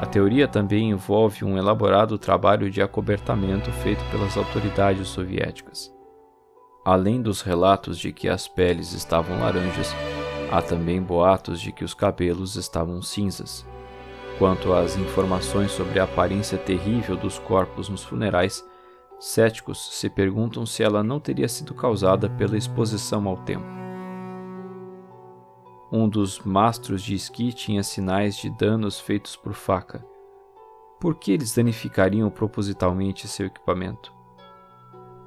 [0.00, 5.94] A teoria também envolve um elaborado trabalho de acobertamento feito pelas autoridades soviéticas.
[6.82, 9.94] Além dos relatos de que as peles estavam laranjas,
[10.50, 13.66] há também boatos de que os cabelos estavam cinzas.
[14.38, 18.64] Quanto às informações sobre a aparência terrível dos corpos nos funerais,
[19.18, 23.79] céticos se perguntam se ela não teria sido causada pela exposição ao tempo.
[25.92, 30.04] Um dos mastros de esqui tinha sinais de danos feitos por faca.
[31.00, 34.12] Por que eles danificariam propositalmente seu equipamento?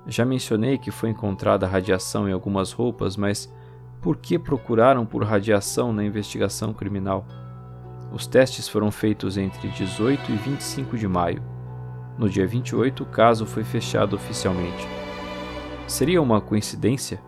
[0.08, 3.54] Já mencionei que foi encontrada radiação em algumas roupas, mas
[4.02, 7.26] por que procuraram por radiação na investigação criminal?
[8.14, 11.44] Os testes foram feitos entre 18 e 25 de maio.
[12.18, 14.88] No dia 28, o caso foi fechado oficialmente.
[15.88, 17.20] Seria uma coincidência?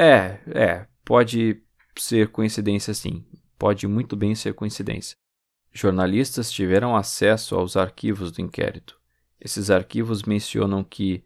[0.00, 1.60] É, é, pode
[1.96, 3.24] ser coincidência sim.
[3.58, 5.16] Pode muito bem ser coincidência.
[5.72, 8.96] Jornalistas tiveram acesso aos arquivos do inquérito.
[9.40, 11.24] Esses arquivos mencionam que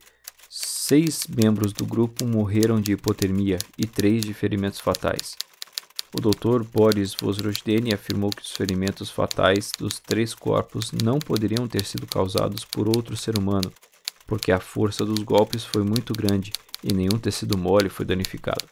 [0.49, 5.37] seis membros do grupo morreram de hipotermia e três de ferimentos fatais.
[6.17, 6.63] O Dr.
[6.63, 12.65] Boris Vozrojdeny afirmou que os ferimentos fatais dos três corpos não poderiam ter sido causados
[12.65, 13.71] por outro ser humano,
[14.27, 16.51] porque a força dos golpes foi muito grande
[16.83, 18.67] e nenhum tecido mole foi danificado.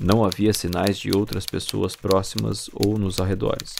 [0.00, 3.76] Não havia sinais de outras pessoas próximas ou nos arredores.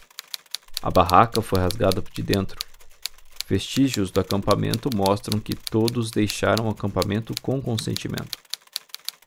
[0.82, 2.58] A barraca foi rasgada de dentro.
[3.48, 8.36] Vestígios do acampamento mostram que todos deixaram o acampamento com consentimento.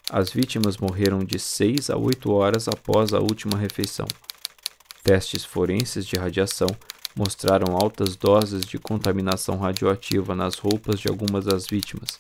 [0.10, 4.08] As vítimas morreram de 6 a 8 horas após a última refeição.
[5.04, 6.68] Testes forenses de radiação
[7.16, 12.20] mostraram altas doses de contaminação radioativa nas roupas de algumas das vítimas,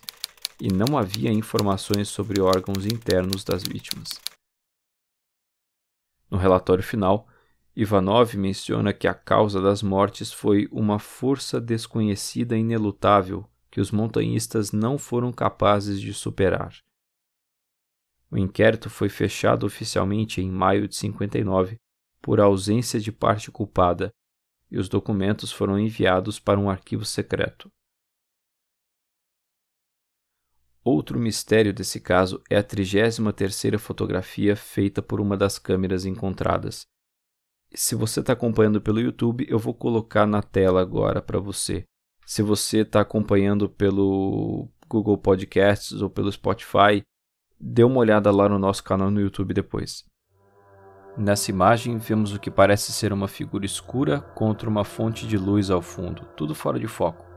[0.61, 4.11] e não havia informações sobre órgãos internos das vítimas.
[6.29, 7.27] No relatório final,
[7.75, 13.89] Ivanov menciona que a causa das mortes foi uma força desconhecida e inelutável que os
[13.89, 16.77] montanhistas não foram capazes de superar.
[18.29, 21.75] O inquérito foi fechado oficialmente em maio de 59
[22.21, 24.11] por ausência de parte culpada
[24.69, 27.71] e os documentos foram enviados para um arquivo secreto.
[30.83, 36.87] Outro mistério desse caso é a 33ª fotografia feita por uma das câmeras encontradas.
[37.73, 41.83] Se você está acompanhando pelo YouTube, eu vou colocar na tela agora para você.
[42.25, 47.03] Se você está acompanhando pelo Google Podcasts ou pelo Spotify,
[47.59, 50.03] dê uma olhada lá no nosso canal no YouTube depois.
[51.15, 55.69] Nessa imagem, vemos o que parece ser uma figura escura contra uma fonte de luz
[55.69, 57.30] ao fundo, tudo fora de foco.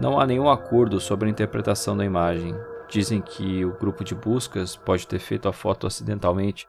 [0.00, 2.54] Não há nenhum acordo sobre a interpretação da imagem.
[2.88, 6.68] Dizem que o grupo de buscas pode ter feito a foto acidentalmente,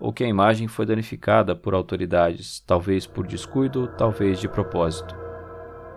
[0.00, 5.14] ou que a imagem foi danificada por autoridades, talvez por descuido, talvez de propósito.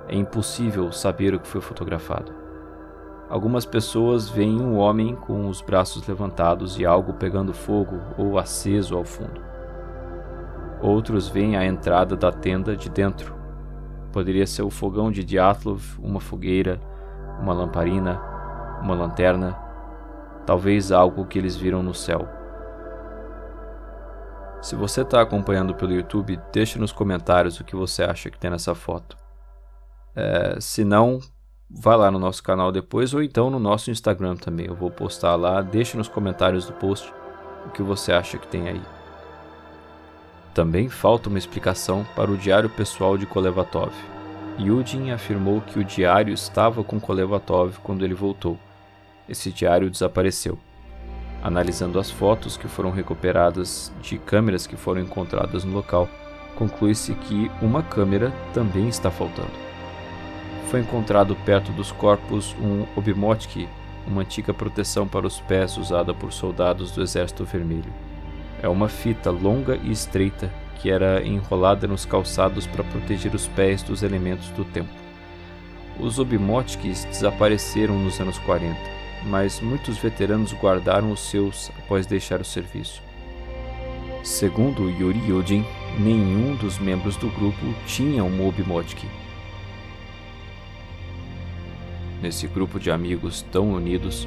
[0.10, 2.34] É impossível saber o que foi fotografado.
[3.30, 8.98] Algumas pessoas veem um homem com os braços levantados e algo pegando fogo ou aceso
[8.98, 9.42] ao fundo.
[10.82, 13.43] Outros veem a entrada da tenda de dentro.
[14.14, 16.80] Poderia ser o fogão de Diatlov, uma fogueira,
[17.42, 18.22] uma lamparina,
[18.82, 19.58] uma lanterna,
[20.46, 22.26] talvez algo que eles viram no céu.
[24.62, 28.50] Se você está acompanhando pelo YouTube, deixe nos comentários o que você acha que tem
[28.50, 29.18] nessa foto.
[30.16, 31.20] É, se não,
[31.76, 34.68] Vá lá no nosso canal depois ou então no nosso Instagram também.
[34.68, 35.62] Eu vou postar lá.
[35.62, 37.12] Deixe nos comentários do post
[37.66, 38.82] o que você acha que tem aí.
[40.54, 43.94] Também falta uma explicação para o diário pessoal de Kolevatov.
[44.60, 48.58] Yudin afirmou que o diário estava com Kolevatov quando ele voltou.
[49.28, 50.60] Esse diário desapareceu.
[51.42, 56.08] Analisando as fotos que foram recuperadas de câmeras que foram encontradas no local,
[56.56, 59.64] conclui-se que uma câmera também está faltando
[60.74, 63.70] foi encontrado perto dos corpos um obmotsky,
[64.08, 67.94] uma antiga proteção para os pés usada por soldados do Exército Vermelho.
[68.64, 70.50] É uma fita longa e estreita
[70.80, 74.90] que era enrolada nos calçados para proteger os pés dos elementos do tempo.
[76.00, 78.80] Os obmotskis desapareceram nos anos 40,
[79.26, 83.04] mas muitos veteranos guardaram os seus após deixar o serviço.
[84.24, 85.66] Segundo Yuri Yudin,
[86.00, 89.08] nenhum dos membros do grupo tinha um obmotsky
[92.22, 94.26] Nesse grupo de amigos tão unidos,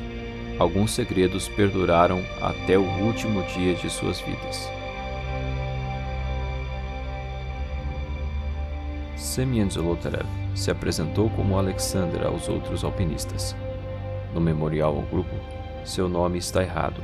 [0.59, 4.70] alguns segredos perduraram até o último dia de suas vidas.
[9.16, 13.54] Semyon Zolotarev se apresentou como Alexander aos outros alpinistas.
[14.32, 15.34] No memorial ao grupo,
[15.84, 17.02] seu nome está errado.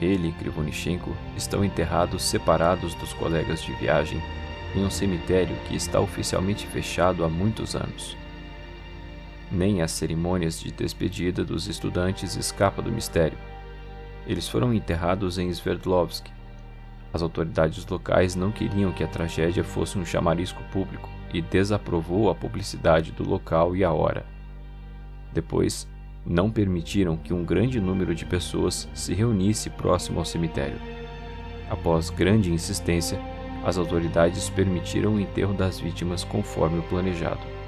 [0.00, 4.20] Ele e Krivonichenko estão enterrados separados dos colegas de viagem
[4.74, 8.16] em um cemitério que está oficialmente fechado há muitos anos
[9.50, 13.38] nem as cerimônias de despedida dos estudantes escapa do mistério.
[14.26, 16.26] Eles foram enterrados em Sverdlovsk.
[17.12, 22.34] As autoridades locais não queriam que a tragédia fosse um chamarisco público e desaprovou a
[22.34, 24.24] publicidade do local e a hora.
[25.32, 25.88] Depois,
[26.24, 30.78] não permitiram que um grande número de pessoas se reunisse próximo ao cemitério.
[31.68, 33.18] Após grande insistência,
[33.64, 37.59] as autoridades permitiram o enterro das vítimas conforme o planejado.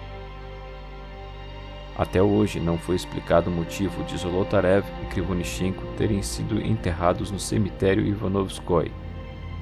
[1.96, 7.38] Até hoje não foi explicado o motivo de Zolotarev e Krivonichenko terem sido enterrados no
[7.38, 8.90] cemitério Ivanovskoy,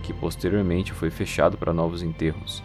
[0.03, 2.62] que posteriormente foi fechado para novos enterros.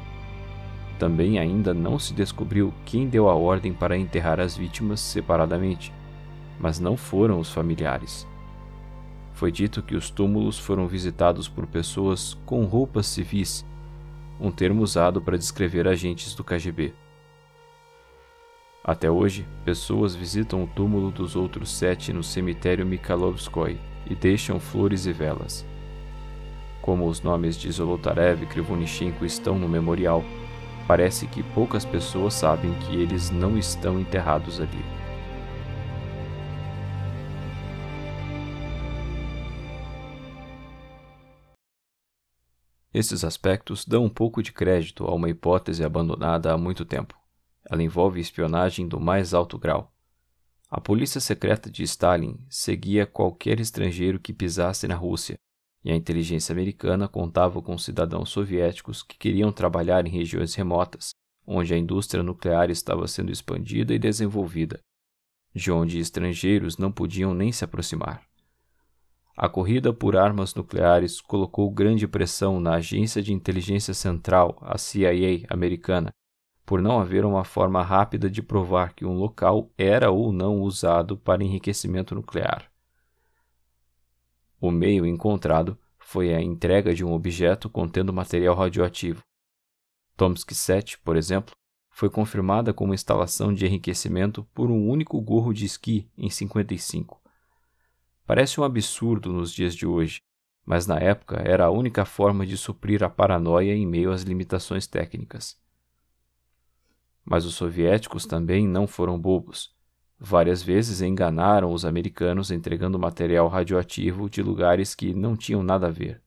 [1.00, 5.92] Também ainda não se descobriu quem deu a ordem para enterrar as vítimas separadamente,
[6.60, 8.26] mas não foram os familiares.
[9.34, 13.66] Foi dito que os túmulos foram visitados por pessoas com roupas civis,
[14.40, 16.94] um termo usado para descrever agentes do KGB.
[18.88, 25.08] Até hoje, pessoas visitam o túmulo dos outros sete no cemitério Mikhailovskoy e deixam flores
[25.08, 25.66] e velas.
[26.84, 30.24] Como os nomes de Zolotarev e Krivonichenko estão no memorial,
[30.88, 34.86] parece que poucas pessoas sabem que eles não estão enterrados ali.
[42.94, 47.25] Esses aspectos dão um pouco de crédito a uma hipótese abandonada há muito tempo.
[47.70, 49.92] Ela envolve espionagem do mais alto grau.
[50.70, 55.36] A polícia secreta de Stalin seguia qualquer estrangeiro que pisasse na Rússia,
[55.84, 61.12] e a inteligência americana contava com cidadãos soviéticos que queriam trabalhar em regiões remotas,
[61.46, 64.80] onde a indústria nuclear estava sendo expandida e desenvolvida,
[65.54, 68.24] de onde estrangeiros não podiam nem se aproximar.
[69.38, 75.46] A corrida por armas nucleares colocou grande pressão na Agência de Inteligência Central, a CIA
[75.50, 76.10] americana,
[76.66, 81.18] por não haver uma forma rápida de provar que um local era ou não usado
[81.18, 82.72] para enriquecimento nuclear.
[84.60, 89.22] O meio encontrado foi a entrega de um objeto contendo material radioativo.
[90.18, 91.54] Tomsk 7, por exemplo,
[91.92, 97.22] foi confirmada como instalação de enriquecimento por um único gorro de esqui em 55
[98.26, 100.20] Parece um absurdo nos dias de hoje,
[100.66, 104.88] mas na época era a única forma de suprir a paranoia em meio às limitações
[104.88, 105.56] técnicas.
[107.26, 109.74] Mas os soviéticos também não foram bobos.
[110.18, 115.92] Várias vezes enganaram os americanos entregando material radioativo de lugares que não tinham nada a
[115.92, 116.22] ver.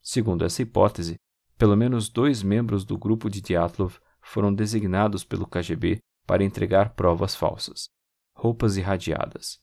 [0.00, 1.16] Segundo essa hipótese,
[1.56, 7.34] pelo menos dois membros do grupo de Dyatlov foram designados pelo KGB para entregar provas
[7.34, 7.88] falsas,
[8.34, 9.58] roupas irradiadas.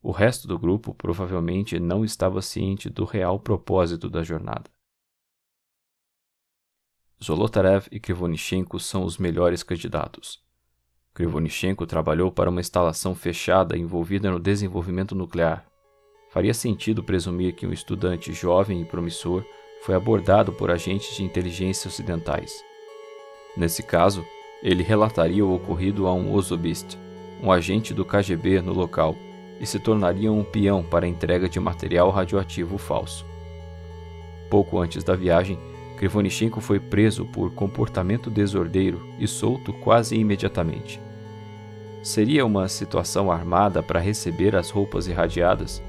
[0.00, 4.70] O resto do grupo provavelmente não estava ciente do real propósito da jornada.
[7.22, 10.42] Zolotarev e Krivonichenko são os melhores candidatos.
[11.14, 15.64] Krivonichenko trabalhou para uma instalação fechada envolvida no desenvolvimento nuclear.
[16.30, 19.44] Faria sentido presumir que um estudante jovem e promissor
[19.82, 22.52] foi abordado por agentes de inteligência ocidentais.
[23.56, 24.24] Nesse caso,
[24.62, 26.98] ele relataria o ocorrido a um Osobist,
[27.40, 29.14] um agente do KGB no local,
[29.60, 33.24] e se tornaria um peão para a entrega de material radioativo falso.
[34.50, 35.58] Pouco antes da viagem,
[35.96, 41.00] Krivonichenko foi preso por comportamento desordeiro e solto quase imediatamente.
[42.02, 45.82] Seria uma situação armada para receber as roupas irradiadas?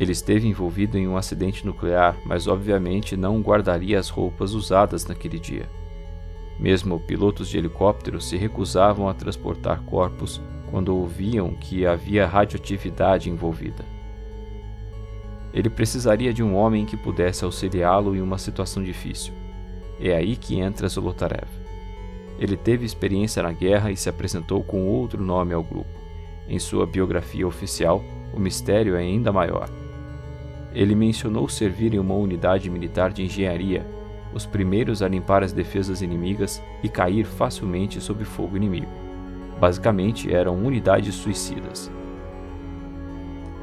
[0.00, 5.38] Ele esteve envolvido em um acidente nuclear, mas obviamente não guardaria as roupas usadas naquele
[5.38, 5.68] dia.
[6.58, 13.84] Mesmo pilotos de helicópteros se recusavam a transportar corpos quando ouviam que havia radioatividade envolvida.
[15.52, 19.32] Ele precisaria de um homem que pudesse auxiliá-lo em uma situação difícil.
[20.00, 21.48] É aí que entra Zolotarev.
[22.38, 25.90] Ele teve experiência na guerra e se apresentou com outro nome ao grupo.
[26.48, 29.68] Em sua biografia oficial, o mistério é ainda maior.
[30.72, 33.84] Ele mencionou servir em uma unidade militar de engenharia,
[34.32, 38.90] os primeiros a limpar as defesas inimigas e cair facilmente sob fogo inimigo.
[39.58, 41.90] Basicamente, eram unidades suicidas.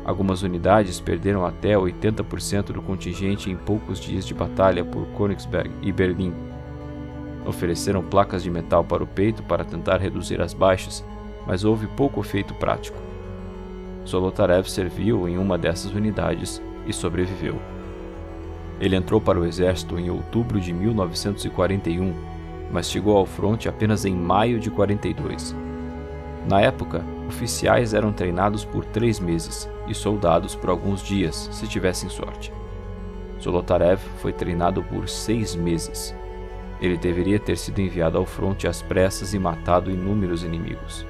[0.07, 5.91] Algumas unidades perderam até 80% do contingente em poucos dias de batalha por Königsberg e
[5.91, 6.33] Berlim.
[7.45, 11.05] Ofereceram placas de metal para o peito para tentar reduzir as baixas,
[11.45, 12.97] mas houve pouco efeito prático.
[14.07, 17.59] Zolotarev serviu em uma dessas unidades e sobreviveu.
[18.79, 22.13] Ele entrou para o exército em outubro de 1941,
[22.71, 25.53] mas chegou ao fronte apenas em maio de 42.
[26.47, 32.09] Na época, oficiais eram treinados por três meses e soldados por alguns dias, se tivessem
[32.09, 32.51] sorte.
[33.41, 36.15] Zolotarev foi treinado por seis meses.
[36.81, 41.05] Ele deveria ter sido enviado ao fronte às pressas e matado inúmeros inimigos.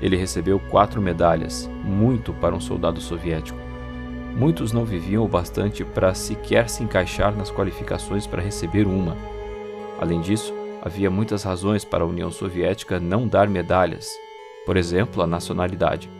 [0.00, 3.58] Ele recebeu quatro medalhas, muito para um soldado soviético.
[4.36, 9.16] Muitos não viviam o bastante para sequer se encaixar nas qualificações para receber uma.
[9.98, 14.12] Além disso, havia muitas razões para a União Soviética não dar medalhas,
[14.66, 16.10] por exemplo, a nacionalidade.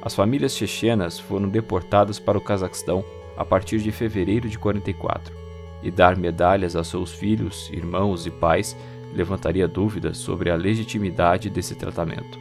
[0.00, 3.04] As famílias chechenas foram deportadas para o Cazaquistão
[3.36, 5.34] a partir de fevereiro de 44,
[5.82, 8.76] e dar medalhas a seus filhos, irmãos e pais
[9.14, 12.38] levantaria dúvidas sobre a legitimidade desse tratamento.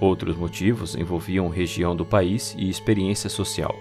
[0.00, 3.74] Outros motivos envolviam região do país e experiência social.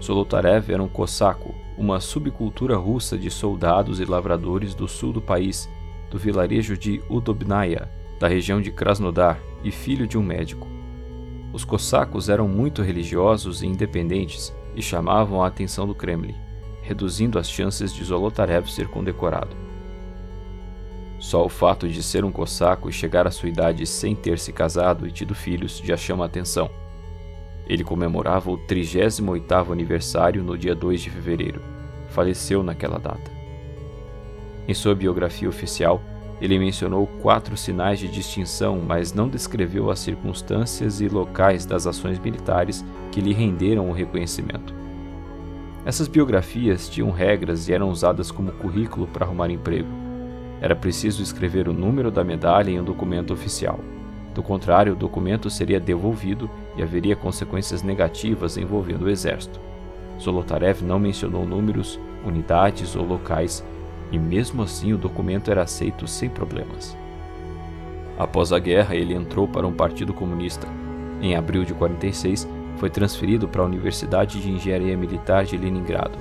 [0.00, 5.68] Solotarev era um cossaco, uma subcultura russa de soldados e lavradores do sul do país,
[6.10, 10.75] do vilarejo de Udobnaya, da região de Krasnodar, e filho de um médico.
[11.56, 16.34] Os cossacos eram muito religiosos e independentes e chamavam a atenção do Kremlin,
[16.82, 19.56] reduzindo as chances de Zolotarev ser condecorado.
[21.18, 24.52] Só o fato de ser um cossaco e chegar à sua idade sem ter se
[24.52, 26.68] casado e tido filhos já chama a atenção.
[27.66, 31.62] Ele comemorava o 38º aniversário no dia 2 de fevereiro.
[32.10, 33.30] Faleceu naquela data.
[34.68, 36.02] Em sua biografia oficial,
[36.40, 42.18] ele mencionou quatro sinais de distinção, mas não descreveu as circunstâncias e locais das ações
[42.18, 44.74] militares que lhe renderam o reconhecimento.
[45.84, 49.88] Essas biografias tinham regras e eram usadas como currículo para arrumar emprego.
[50.60, 53.78] Era preciso escrever o número da medalha em um documento oficial.
[54.34, 59.60] Do contrário, o documento seria devolvido e haveria consequências negativas envolvendo o exército.
[60.20, 63.64] Zolotarev não mencionou números, unidades ou locais,
[64.10, 66.96] e mesmo assim o documento era aceito sem problemas.
[68.18, 70.66] Após a guerra, ele entrou para um partido comunista.
[71.20, 76.18] Em abril de 46, foi transferido para a Universidade de Engenharia Militar de Leningrado.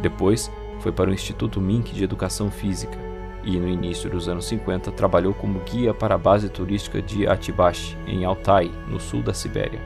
[0.00, 0.50] Depois,
[0.80, 2.98] foi para o Instituto Mink de Educação Física,
[3.44, 7.96] e no início dos anos 50 trabalhou como guia para a base turística de Atibashi,
[8.06, 9.80] em Altai, no sul da Sibéria.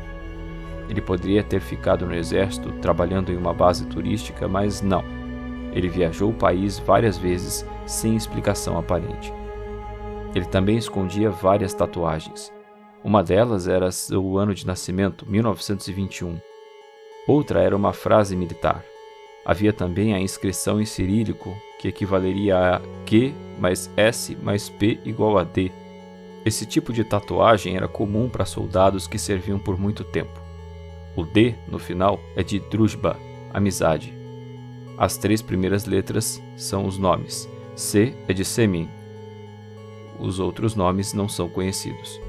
[0.89, 5.05] Ele poderia ter ficado no exército trabalhando em uma base turística, mas não.
[5.79, 9.33] Ele viajou o país várias vezes sem explicação aparente.
[10.35, 12.53] Ele também escondia várias tatuagens.
[13.05, 16.41] Uma delas era o ano de nascimento, 1921.
[17.29, 18.85] Outra era uma frase militar.
[19.45, 25.39] Havia também a inscrição em cirílico, que equivaleria a Q mais S mais P igual
[25.39, 25.71] a D.
[26.45, 30.41] Esse tipo de tatuagem era comum para soldados que serviam por muito tempo.
[31.15, 33.17] O D, no final, é de Drujba,
[33.55, 34.18] amizade.
[34.99, 37.49] As três primeiras letras são os nomes.
[37.77, 38.89] C é de Semin.
[40.19, 42.21] Os outros nomes não são conhecidos.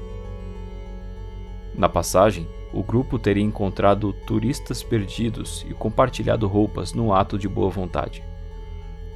[1.74, 7.68] Na passagem, o grupo teria encontrado turistas perdidos e compartilhado roupas no ato de boa
[7.68, 8.22] vontade.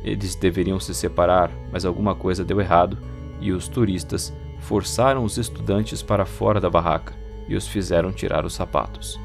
[0.02, 2.98] Eles deveriam se separar, mas alguma coisa deu errado
[3.40, 7.14] e os turistas forçaram os estudantes para fora da barraca
[7.46, 9.20] e os fizeram tirar os sapatos.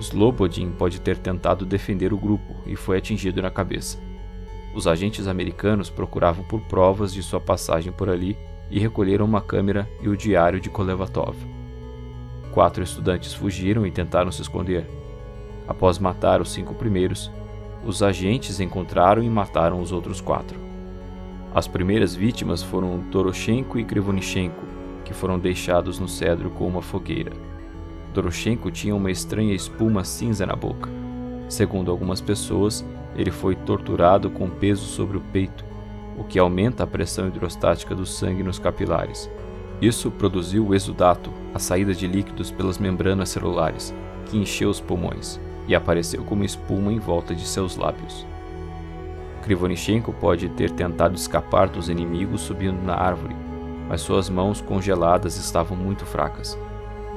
[0.00, 3.98] Slobodin pode ter tentado defender o grupo e foi atingido na cabeça.
[4.74, 8.36] Os agentes americanos procuravam por provas de sua passagem por ali
[8.70, 11.36] e recolheram uma câmera e o diário de Kolevatov.
[12.52, 14.86] Quatro estudantes fugiram e tentaram se esconder.
[15.66, 17.30] Após matar os cinco primeiros,
[17.84, 20.58] os agentes encontraram e mataram os outros quatro.
[21.54, 24.62] As primeiras vítimas foram Doroshenko e Krivonichenko,
[25.04, 27.32] que foram deixados no cedro com uma fogueira.
[28.16, 30.88] Doroshenko tinha uma estranha espuma cinza na boca.
[31.50, 32.82] Segundo algumas pessoas,
[33.14, 35.62] ele foi torturado com peso sobre o peito,
[36.16, 39.30] o que aumenta a pressão hidrostática do sangue nos capilares.
[39.82, 43.94] Isso produziu o exudato, a saída de líquidos pelas membranas celulares,
[44.24, 45.38] que encheu os pulmões
[45.68, 48.26] e apareceu como espuma em volta de seus lábios.
[49.42, 53.36] Krivonichenko pode ter tentado escapar dos inimigos subindo na árvore,
[53.86, 56.58] mas suas mãos congeladas estavam muito fracas.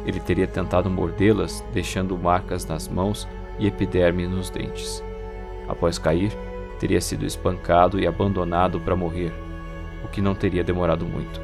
[0.06, 3.28] Ele teria tentado mordê-las, deixando marcas nas mãos
[3.58, 5.04] e epiderme nos dentes.
[5.68, 6.32] Após cair,
[6.80, 9.34] teria sido espancado e abandonado para morrer,
[10.04, 11.42] o que não teria demorado muito.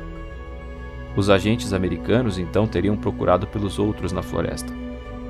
[1.16, 4.74] Os agentes americanos então teriam procurado pelos outros na floresta.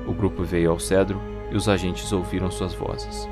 [0.06, 1.20] O grupo veio ao cedro
[1.50, 3.28] e os agentes ouviram suas vozes.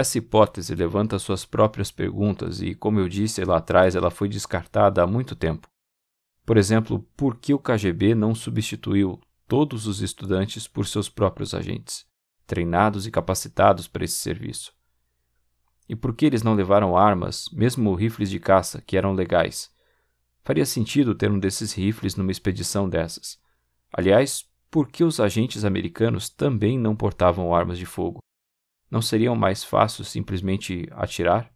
[0.00, 5.02] Essa hipótese levanta suas próprias perguntas e, como eu disse lá atrás, ela foi descartada
[5.02, 5.68] há muito tempo.
[6.46, 12.06] Por exemplo, por que o KGB não substituiu todos os estudantes por seus próprios agentes,
[12.46, 14.72] treinados e capacitados para esse serviço?
[15.86, 19.70] E por que eles não levaram armas, mesmo rifles de caça, que eram legais?
[20.42, 23.38] Faria sentido ter um desses rifles numa expedição dessas.
[23.92, 28.20] Aliás, por que os agentes americanos também não portavam armas de fogo?
[28.90, 31.52] Não seria mais fácil simplesmente atirar?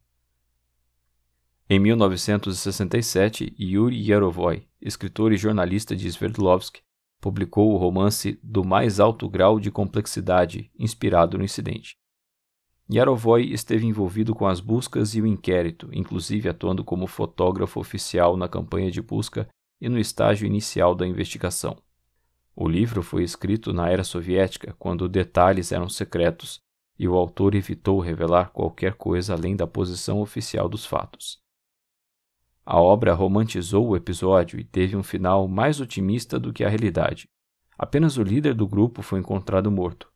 [1.68, 6.80] Em 1967, Yuri Yarovoy, escritor e jornalista de Sverdlovsk,
[7.20, 11.96] publicou o romance Do Mais Alto Grau de Complexidade, inspirado no incidente.
[12.92, 18.46] Yarovoy esteve envolvido com as buscas e o inquérito, inclusive atuando como fotógrafo oficial na
[18.46, 19.48] campanha de busca
[19.80, 21.78] e no estágio inicial da investigação.
[22.54, 26.62] O livro foi escrito na era soviética, quando detalhes eram secretos
[26.98, 31.42] e o autor evitou revelar qualquer coisa além da posição oficial dos fatos.
[32.64, 37.28] A obra romantizou o episódio e teve um final mais otimista do que a realidade.
[37.76, 40.08] apenas o líder do grupo foi encontrado morto.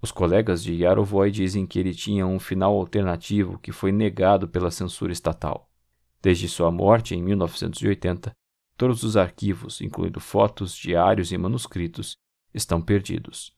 [0.00, 4.70] Os colegas de Yarovoy dizem que ele tinha um final alternativo que foi negado pela
[4.70, 5.68] censura estatal.
[6.22, 8.32] Desde sua morte em 1980,
[8.76, 12.16] todos os arquivos, incluindo fotos, diários e manuscritos,
[12.54, 13.55] estão perdidos.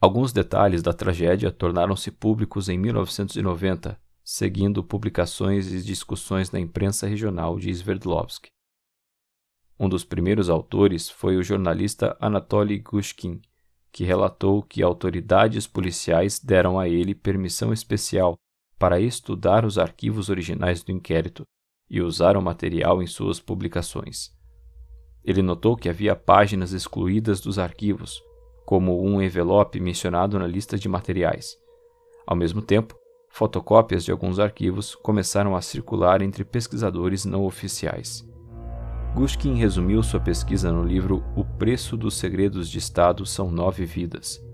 [0.00, 7.58] Alguns detalhes da tragédia tornaram-se públicos em 1990, seguindo publicações e discussões na imprensa regional
[7.58, 8.48] de Sverdlovsk.
[9.78, 13.40] Um dos primeiros autores foi o jornalista Anatoly Gushkin,
[13.90, 18.36] que relatou que autoridades policiais deram a ele permissão especial
[18.78, 21.44] para estudar os arquivos originais do inquérito
[21.88, 24.30] e usar o material em suas publicações.
[25.24, 28.22] Ele notou que havia páginas excluídas dos arquivos,
[28.66, 31.56] como um envelope mencionado na lista de materiais.
[32.26, 32.96] Ao mesmo tempo,
[33.30, 38.28] fotocópias de alguns arquivos começaram a circular entre pesquisadores não oficiais.
[39.14, 44.44] Gushkin resumiu sua pesquisa no livro O Preço dos Segredos de Estado São Nove Vidas.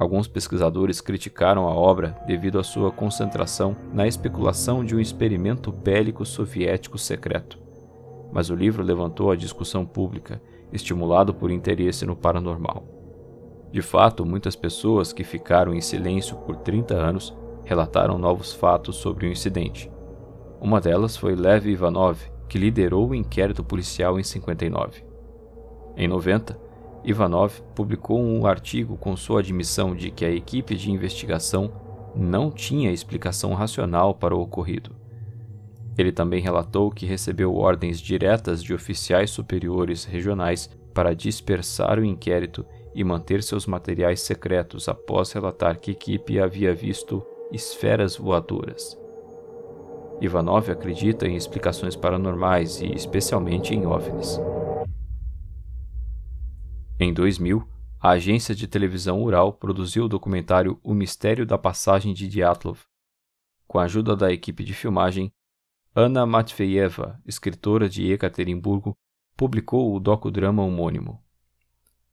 [0.00, 6.26] Alguns pesquisadores criticaram a obra devido à sua concentração na especulação de um experimento bélico
[6.26, 7.58] soviético secreto.
[8.32, 10.42] Mas o livro levantou a discussão pública,
[10.72, 12.97] estimulado por interesse no paranormal.
[13.70, 19.26] De fato, muitas pessoas que ficaram em silêncio por 30 anos relataram novos fatos sobre
[19.26, 19.90] o incidente.
[20.60, 22.18] Uma delas foi Lev Ivanov,
[22.48, 25.04] que liderou o inquérito policial em 59.
[25.96, 26.58] Em 90,
[27.04, 31.70] Ivanov publicou um artigo com sua admissão de que a equipe de investigação
[32.14, 34.90] não tinha explicação racional para o ocorrido.
[35.96, 42.64] Ele também relatou que recebeu ordens diretas de oficiais superiores regionais para dispersar o inquérito
[42.98, 48.98] e manter seus materiais secretos após relatar que equipe havia visto esferas voadoras.
[50.20, 54.40] Ivanov acredita em explicações paranormais e especialmente em OVNIs.
[56.98, 57.64] Em 2000,
[58.00, 62.80] a agência de televisão Ural produziu o documentário O Mistério da Passagem de Dyatlov.
[63.68, 65.32] Com a ajuda da equipe de filmagem,
[65.94, 68.96] Anna Matveyeva, escritora de Ekaterimburgo,
[69.36, 71.22] publicou o docudrama homônimo.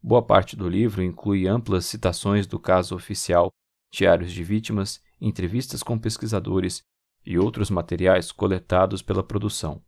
[0.07, 3.49] Boa parte do livro inclui amplas citações do caso oficial,
[3.91, 6.83] diários de vítimas, entrevistas com pesquisadores
[7.25, 9.81] e outros materiais coletados pela produção.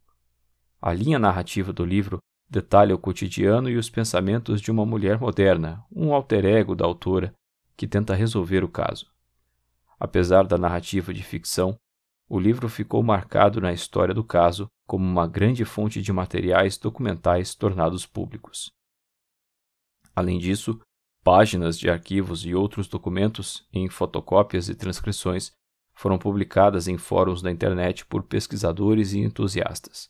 [0.81, 2.18] A linha narrativa do livro
[2.49, 7.31] detalha o cotidiano e os pensamentos de uma mulher moderna, um alter ego da autora,
[7.76, 9.06] que tenta resolver o caso.
[9.99, 11.77] Apesar da narrativa de ficção,
[12.27, 17.53] o livro ficou marcado na história do caso como uma grande fonte de materiais documentais
[17.53, 18.76] tornados públicos.
[20.18, 20.81] Além disso,
[21.23, 25.52] páginas de arquivos e outros documentos, em fotocópias e transcrições,
[25.94, 30.10] foram publicadas em fóruns da internet por pesquisadores e entusiastas.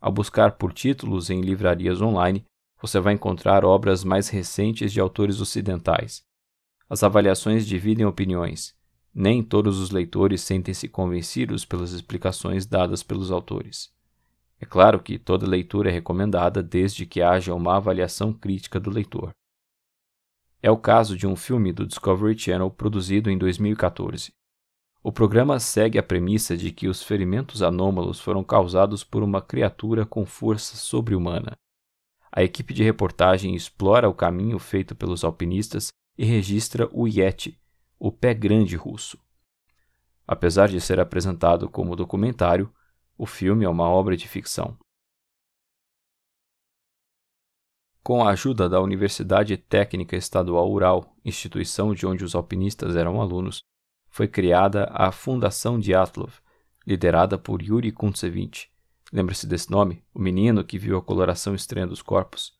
[0.00, 2.44] Ao buscar por títulos em livrarias online,
[2.82, 6.24] você vai encontrar obras mais recentes de autores ocidentais.
[6.90, 8.74] As avaliações dividem opiniões.
[9.14, 13.94] Nem todos os leitores sentem-se convencidos pelas explicações dadas pelos autores.
[14.58, 19.30] É claro que toda leitura é recomendada desde que haja uma avaliação crítica do leitor.
[20.62, 24.32] É o caso de um filme do Discovery Channel produzido em 2014.
[25.02, 30.04] O programa segue a premissa de que os ferimentos anômalos foram causados por uma criatura
[30.04, 31.52] com força sobre-humana.
[32.32, 37.60] A equipe de reportagem explora o caminho feito pelos alpinistas e registra o Yeti,
[37.98, 39.18] o pé grande russo.
[40.26, 42.72] Apesar de ser apresentado como documentário,
[43.18, 44.76] o filme é uma obra de ficção.
[48.02, 53.62] Com a ajuda da Universidade Técnica Estadual Ural, instituição de onde os alpinistas eram alunos,
[54.08, 56.34] foi criada a Fundação Dyatlov,
[56.86, 58.70] liderada por Yuri Kuntsevich.
[59.12, 60.04] Lembra-se desse nome?
[60.14, 62.54] O menino que viu a coloração estranha dos corpos.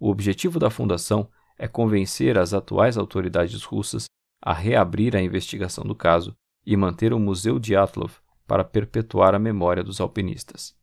[0.00, 4.06] O objetivo da fundação é convencer as atuais autoridades russas
[4.42, 6.36] a reabrir a investigação do caso
[6.66, 10.76] e manter o Museu Dyatlov para perpetuar a memória dos alpinistas.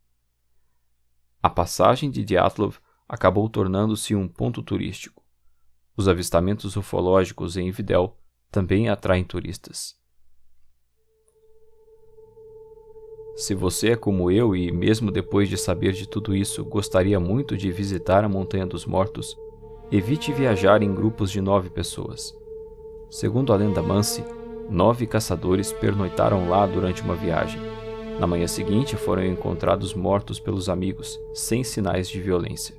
[1.42, 2.78] A passagem de Dyatlov
[3.08, 5.24] acabou tornando-se um ponto turístico.
[5.98, 8.18] Os avistamentos ufológicos em Videl
[8.52, 10.00] também atraem turistas.
[13.36, 17.58] Se você é como eu e, mesmo depois de saber de tudo isso, gostaria muito
[17.58, 19.36] de visitar a Montanha dos Mortos,
[19.92, 22.38] evite viajar em grupos de nove pessoas.
[23.10, 24.24] Segundo a lenda Mansi,
[24.72, 27.60] nove caçadores pernoitaram lá durante uma viagem.
[28.18, 32.74] Na manhã seguinte foram encontrados mortos pelos amigos, sem sinais de violência.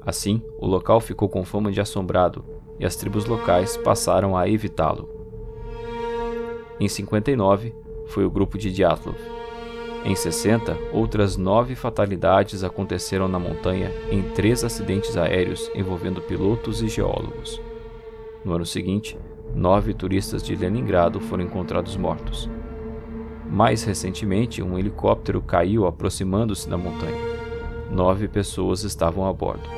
[0.00, 2.42] Assim, o local ficou com fama de assombrado
[2.80, 5.10] e as tribos locais passaram a evitá-lo.
[6.80, 7.74] Em 59,
[8.06, 9.18] foi o grupo de Dyatlov.
[10.06, 16.88] Em 60, outras nove fatalidades aconteceram na montanha em três acidentes aéreos envolvendo pilotos e
[16.88, 17.60] geólogos.
[18.42, 19.18] No ano seguinte,
[19.54, 22.48] nove turistas de Leningrado foram encontrados mortos.
[23.50, 27.16] Mais recentemente, um helicóptero caiu aproximando-se da montanha.
[27.90, 29.68] Nove pessoas estavam a bordo.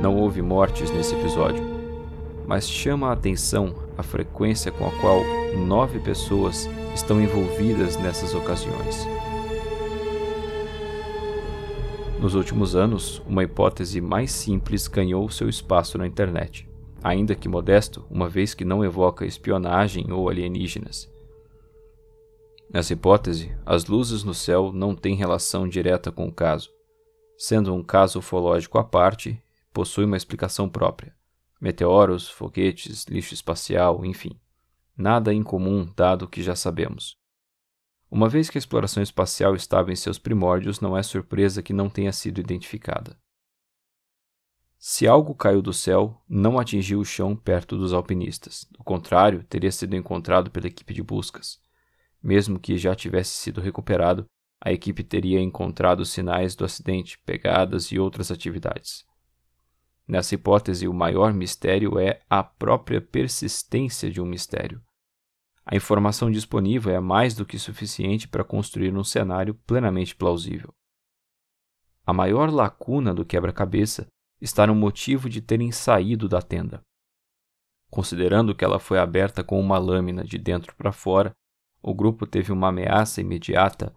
[0.00, 1.64] Não houve mortes nesse episódio,
[2.46, 5.22] mas chama a atenção a frequência com a qual
[5.66, 9.06] nove pessoas estão envolvidas nessas ocasiões.
[12.20, 16.68] Nos últimos anos, uma hipótese mais simples ganhou seu espaço na internet,
[17.02, 21.10] ainda que modesto, uma vez que não evoca espionagem ou alienígenas.
[22.72, 26.70] Nessa hipótese, as luzes no céu não têm relação direta com o caso.
[27.36, 29.42] Sendo um caso ufológico à parte,
[29.72, 31.14] possui uma explicação própria.
[31.60, 34.38] Meteoros, foguetes, lixo espacial, enfim.
[34.96, 37.16] Nada incomum dado o que já sabemos.
[38.10, 41.88] Uma vez que a exploração espacial estava em seus primórdios, não é surpresa que não
[41.88, 43.16] tenha sido identificada.
[44.84, 48.66] Se algo caiu do céu, não atingiu o chão perto dos alpinistas.
[48.68, 51.60] Do contrário, teria sido encontrado pela equipe de buscas.
[52.20, 54.24] Mesmo que já tivesse sido recuperado,
[54.60, 59.04] a equipe teria encontrado sinais do acidente, pegadas e outras atividades.
[60.04, 64.82] Nessa hipótese, o maior mistério é a própria persistência de um mistério.
[65.64, 70.74] A informação disponível é mais do que suficiente para construir um cenário plenamente plausível.
[72.04, 74.08] A maior lacuna do quebra-cabeça
[74.42, 76.82] está no motivo de terem saído da tenda.
[77.88, 81.30] Considerando que ela foi aberta com uma lâmina de dentro para fora,
[81.80, 83.94] o grupo teve uma ameaça imediata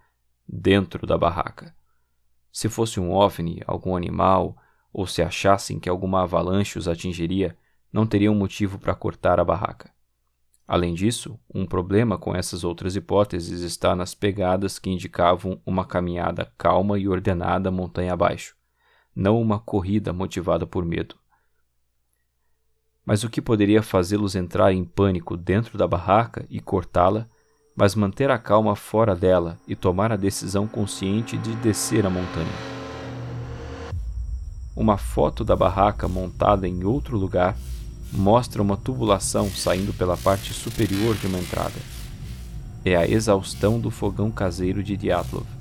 [0.47, 1.75] dentro da barraca.
[2.51, 4.55] Se fosse um OVNI, algum animal,
[4.93, 7.57] ou se achassem que alguma avalanche os atingiria,
[7.91, 9.91] não teriam motivo para cortar a barraca.
[10.67, 16.51] Além disso, um problema com essas outras hipóteses está nas pegadas que indicavam uma caminhada
[16.57, 18.55] calma e ordenada montanha abaixo,
[19.15, 21.15] não uma corrida motivada por medo.
[23.05, 27.27] Mas o que poderia fazê-los entrar em pânico dentro da barraca e cortá-la,
[27.75, 32.75] mas manter a calma fora dela e tomar a decisão consciente de descer a montanha?
[34.75, 37.55] Uma foto da barraca montada em outro lugar
[38.11, 41.79] mostra uma tubulação saindo pela parte superior de uma entrada.
[42.83, 45.54] É a exaustão do fogão caseiro de Dyatlov.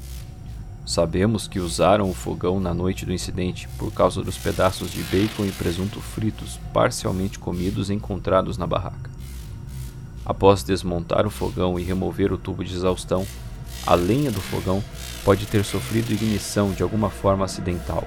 [0.86, 5.47] Sabemos que usaram o fogão na noite do incidente por causa dos pedaços de bacon
[5.47, 9.11] e presunto fritos parcialmente comidos encontrados na barraca.
[10.27, 13.27] Após desmontar o fogão e remover o tubo de exaustão,
[13.86, 14.85] a lenha do fogão
[15.24, 18.05] pode ter sofrido ignição de alguma forma acidental.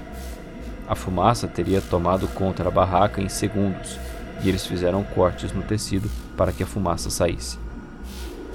[0.88, 3.98] A fumaça teria tomado conta da barraca em segundos
[4.42, 7.58] e eles fizeram cortes no tecido para que a fumaça saísse.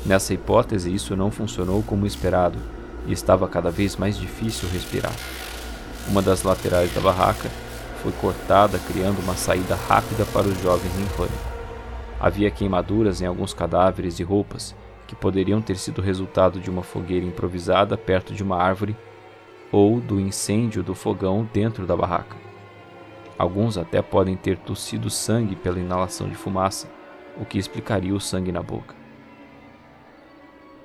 [0.06, 2.58] Nessa hipótese, isso não funcionou como esperado
[3.06, 5.14] e estava cada vez mais difícil respirar.
[6.08, 7.50] Uma das laterais da barraca
[8.02, 11.54] foi cortada, criando uma saída rápida para os jovens em pânico.
[12.20, 14.76] Havia queimaduras em alguns cadáveres e roupas
[15.08, 18.96] que poderiam ter sido resultado de uma fogueira improvisada perto de uma árvore
[19.72, 22.36] ou do incêndio do fogão dentro da barraca.
[23.38, 26.88] Alguns até podem ter tossido sangue pela inalação de fumaça,
[27.38, 28.96] o que explicaria o sangue na boca.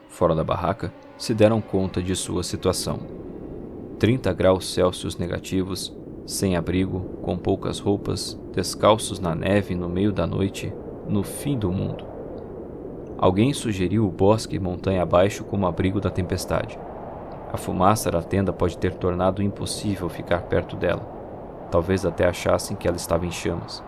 [0.09, 3.01] Fora da barraca, se deram conta de sua situação.
[3.99, 10.27] 30 graus Celsius negativos, sem abrigo, com poucas roupas, descalços na neve no meio da
[10.27, 10.73] noite,
[11.07, 12.07] no fim do mundo.
[13.19, 16.78] Alguém sugeriu o bosque montanha abaixo como abrigo da tempestade.
[17.53, 21.19] A fumaça da tenda pode ter tornado impossível ficar perto dela
[21.70, 23.82] Talvez até achassem que ela estava em chamas.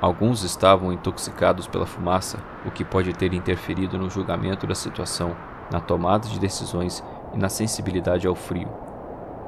[0.00, 5.36] Alguns estavam intoxicados pela fumaça, o que pode ter interferido no julgamento da situação,
[5.70, 8.68] na tomada de decisões e na sensibilidade ao frio.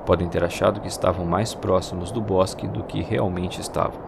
[0.07, 4.01] Podem ter achado que estavam mais próximos do bosque do que realmente estavam.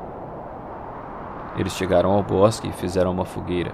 [1.57, 3.73] Eles chegaram ao bosque e fizeram uma fogueira.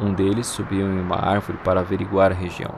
[0.00, 2.72] Um deles subiu em uma árvore para averiguar a região.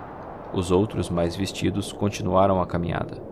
[0.53, 3.23] Os outros, mais vestidos, continuaram a caminhada.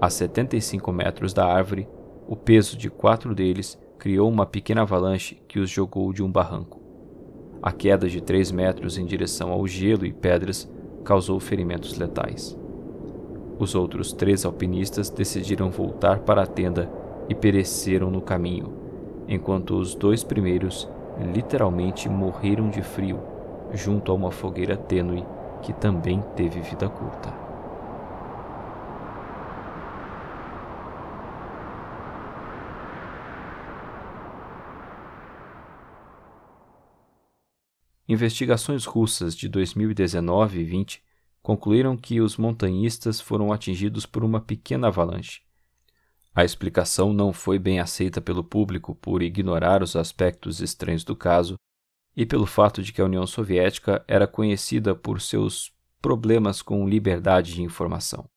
[0.00, 1.88] A 75 metros da árvore,
[2.26, 6.80] o peso de quatro deles criou uma pequena avalanche que os jogou de um barranco.
[7.62, 10.68] A queda de 3 metros em direção ao gelo e pedras
[11.04, 12.56] causou ferimentos letais.
[13.58, 16.90] Os outros três alpinistas decidiram voltar para a tenda
[17.28, 18.72] e pereceram no caminho,
[19.28, 20.88] enquanto os dois primeiros
[21.32, 23.20] literalmente morreram de frio
[23.72, 25.24] junto a uma fogueira tênue
[25.62, 27.41] que também teve vida curta.
[38.08, 41.02] Investigações russas de 2019 e 20
[41.40, 45.42] concluíram que os montanhistas foram atingidos por uma pequena avalanche.
[46.34, 51.56] A explicação não foi bem aceita pelo público por ignorar os aspectos estranhos do caso
[52.16, 57.54] e pelo fato de que a União Soviética era conhecida por seus problemas com liberdade
[57.54, 58.28] de informação.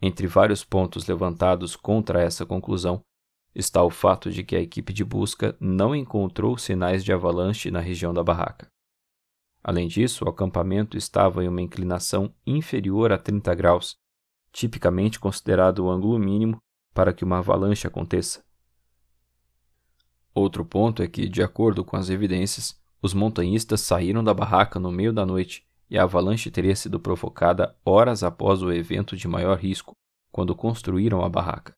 [0.00, 3.02] Entre vários pontos levantados contra essa conclusão,
[3.54, 7.80] está o fato de que a equipe de busca não encontrou sinais de avalanche na
[7.80, 8.68] região da barraca.
[9.62, 13.96] Além disso, o acampamento estava em uma inclinação inferior a 30 graus,
[14.52, 16.58] tipicamente considerado o ângulo mínimo
[16.94, 18.42] para que uma avalanche aconteça.
[20.34, 24.90] Outro ponto é que, de acordo com as evidências, os montanhistas saíram da barraca no
[24.90, 29.58] meio da noite e a avalanche teria sido provocada horas após o evento de maior
[29.58, 29.92] risco,
[30.30, 31.72] quando construíram a barraca,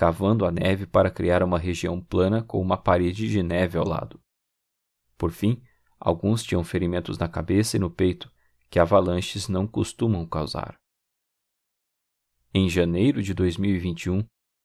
[0.00, 4.18] cavando a neve para criar uma região plana com uma parede de neve ao lado.
[5.18, 5.62] Por fim,
[6.00, 8.32] alguns tinham ferimentos na cabeça e no peito,
[8.70, 10.74] que avalanches não costumam causar.
[12.54, 14.24] Em janeiro de 2021,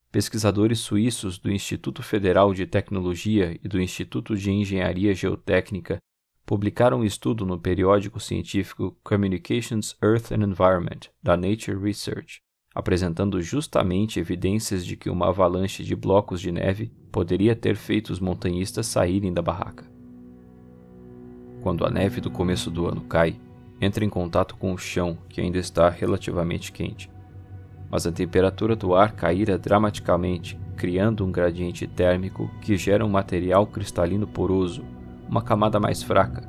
[0.10, 5.98] pesquisadores suíços do Instituto Federal de Tecnologia e do Instituto de Engenharia Geotécnica
[6.46, 12.45] publicaram um estudo no periódico científico Communications Earth and Environment, da Nature Research,
[12.76, 18.20] apresentando justamente evidências de que uma avalanche de blocos de neve poderia ter feito os
[18.20, 19.86] montanhistas saírem da barraca.
[21.62, 23.40] Quando a neve do começo do ano cai,
[23.80, 27.10] entra em contato com o chão, que ainda está relativamente quente.
[27.90, 33.66] Mas a temperatura do ar caíra dramaticamente, criando um gradiente térmico que gera um material
[33.66, 34.84] cristalino poroso,
[35.30, 36.42] uma camada mais fraca,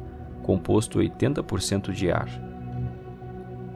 [0.42, 2.45] composto 80% de ar.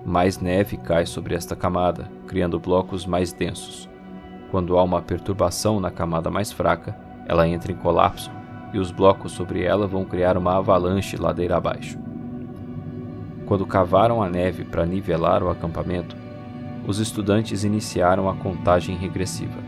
[0.05, 3.89] Mais neve cai sobre esta camada, criando blocos mais densos.
[4.51, 6.97] Quando há uma perturbação na camada mais fraca,
[7.27, 8.31] ela entra em colapso
[8.73, 11.99] e os blocos sobre ela vão criar uma avalanche ladeira abaixo.
[13.47, 16.17] Quando cavaram a neve para nivelar o acampamento,
[16.87, 19.59] os estudantes iniciaram a contagem regressiva.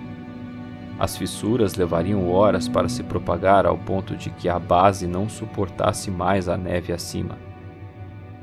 [0.99, 6.11] As fissuras levariam horas para se propagar ao ponto de que a base não suportasse
[6.11, 7.37] mais a neve acima.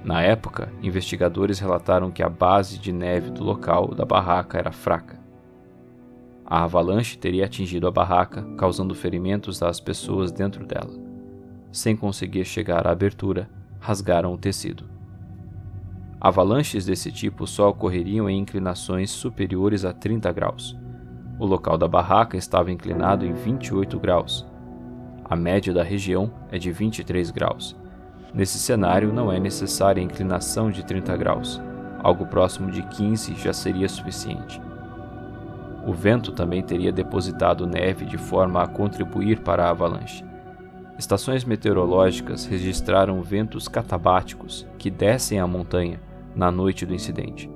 [0.04, 5.20] Na época, investigadores relataram que a base de neve do local da barraca era fraca.
[6.46, 10.94] A avalanche teria atingido a barraca, causando ferimentos às pessoas dentro dela.
[11.72, 13.50] Sem conseguir chegar à abertura,
[13.80, 14.86] rasgaram o tecido.
[16.20, 20.76] Avalanches desse tipo só ocorreriam em inclinações superiores a 30 graus
[21.40, 24.46] o local da barraca estava inclinado em 28 graus.
[25.24, 27.79] A média da região é de 23 graus.
[28.34, 31.62] Nesse cenário, não é necessária a inclinação de 30 graus.
[32.02, 34.62] Algo próximo de 15 já seria suficiente.
[35.86, 40.24] O vento também teria depositado neve de forma a contribuir para a avalanche.
[40.98, 46.00] Estações meteorológicas registraram ventos catabáticos que descem a montanha
[46.36, 47.50] na noite do incidente.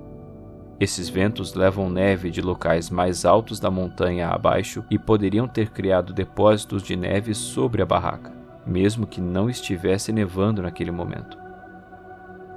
[0.79, 6.13] Esses ventos levam neve de locais mais altos da montanha abaixo e poderiam ter criado
[6.13, 8.33] depósitos de neve sobre a barraca,
[8.65, 11.37] mesmo que não estivesse nevando naquele momento.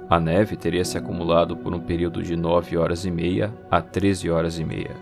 [0.09, 4.29] A neve teria se acumulado por um período de 9 horas e meia a 13
[4.29, 4.95] horas e meia.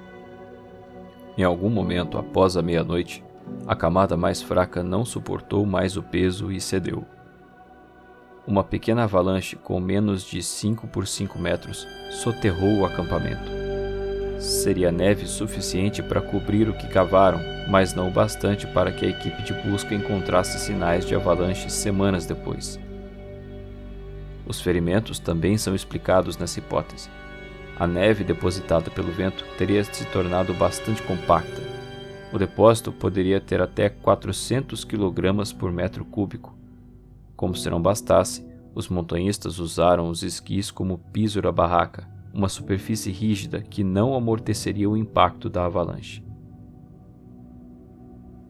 [1.38, 3.23] Em algum momento após a meia-noite,
[3.68, 7.06] a camada mais fraca não suportou mais o peso e cedeu.
[8.48, 13.65] Uma pequena avalanche com menos de 5 por 5 metros soterrou o acampamento.
[14.40, 17.40] Seria neve suficiente para cobrir o que cavaram,
[17.70, 22.26] mas não o bastante para que a equipe de busca encontrasse sinais de avalanche semanas
[22.26, 22.80] depois.
[24.45, 27.10] Os ferimentos também são explicados nessa hipótese.
[27.78, 31.62] A neve depositada pelo vento teria se tornado bastante compacta.
[32.32, 36.56] O depósito poderia ter até 400 kg por metro cúbico,
[37.36, 43.12] como se não bastasse, os montanhistas usaram os esquis como piso da barraca, uma superfície
[43.12, 46.22] rígida que não amorteceria o impacto da avalanche.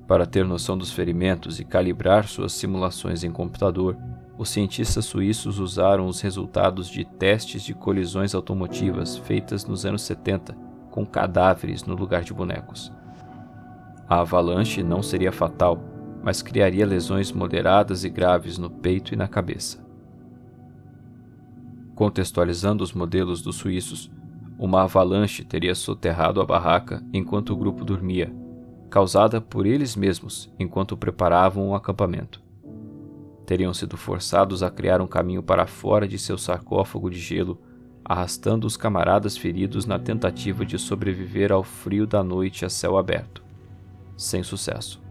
[0.07, 3.95] Para ter noção dos ferimentos e calibrar suas simulações em computador,
[4.37, 10.57] os cientistas suíços usaram os resultados de testes de colisões automotivas feitas nos anos 70
[10.89, 12.91] com cadáveres no lugar de bonecos.
[14.09, 15.79] A avalanche não seria fatal,
[16.23, 19.84] mas criaria lesões moderadas e graves no peito e na cabeça.
[21.95, 24.11] Contextualizando os modelos dos suíços,
[24.59, 28.33] uma avalanche teria soterrado a barraca enquanto o grupo dormia,
[28.89, 32.43] causada por eles mesmos enquanto preparavam o acampamento.
[33.45, 37.61] Teriam sido forçados a criar um caminho para fora de seu sarcófago de gelo,
[38.03, 43.43] arrastando os camaradas feridos na tentativa de sobreviver ao frio da noite a céu aberto.
[44.17, 45.01] Sem sucesso.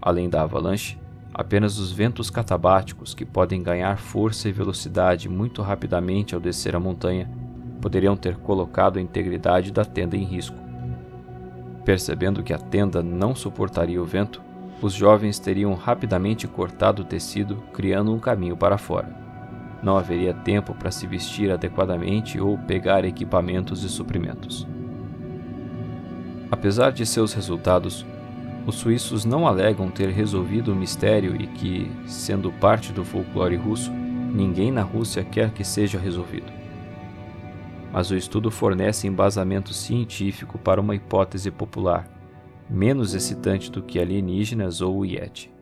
[0.00, 0.98] Além da avalanche,
[1.38, 6.80] Apenas os ventos catabáticos, que podem ganhar força e velocidade muito rapidamente ao descer a
[6.80, 7.30] montanha,
[7.78, 10.56] poderiam ter colocado a integridade da tenda em risco.
[11.84, 14.40] Percebendo que a tenda não suportaria o vento,
[14.80, 19.14] os jovens teriam rapidamente cortado o tecido, criando um caminho para fora.
[19.82, 24.66] Não haveria tempo para se vestir adequadamente ou pegar equipamentos e suprimentos.
[26.50, 28.06] Apesar de seus resultados,
[28.66, 33.92] os suíços não alegam ter resolvido o mistério e que, sendo parte do folclore russo,
[33.92, 36.52] ninguém na Rússia quer que seja resolvido.
[37.92, 42.10] Mas o estudo fornece embasamento científico para uma hipótese popular,
[42.68, 45.54] menos excitante do que alienígenas ou o Yeti.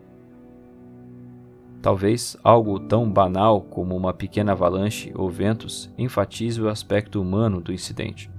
[1.83, 7.71] Talvez algo tão banal como uma pequena avalanche ou ventos enfatize o aspecto humano do
[7.71, 8.34] incidente.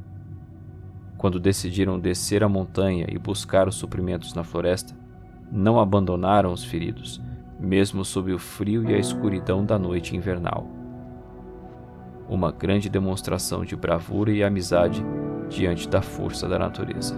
[1.26, 4.94] Quando decidiram descer a montanha e buscar os suprimentos na floresta,
[5.50, 7.20] não abandonaram os feridos,
[7.58, 10.68] mesmo sob o frio e a escuridão da noite invernal.
[12.28, 15.04] Uma grande demonstração de bravura e amizade
[15.50, 17.16] diante da força da natureza.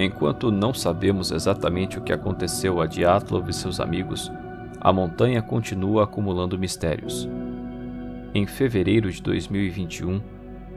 [0.00, 4.32] Enquanto não sabemos exatamente o que aconteceu a Dyatlov e seus amigos,
[4.80, 7.28] a montanha continua acumulando mistérios.
[8.34, 10.34] Em fevereiro de 2021,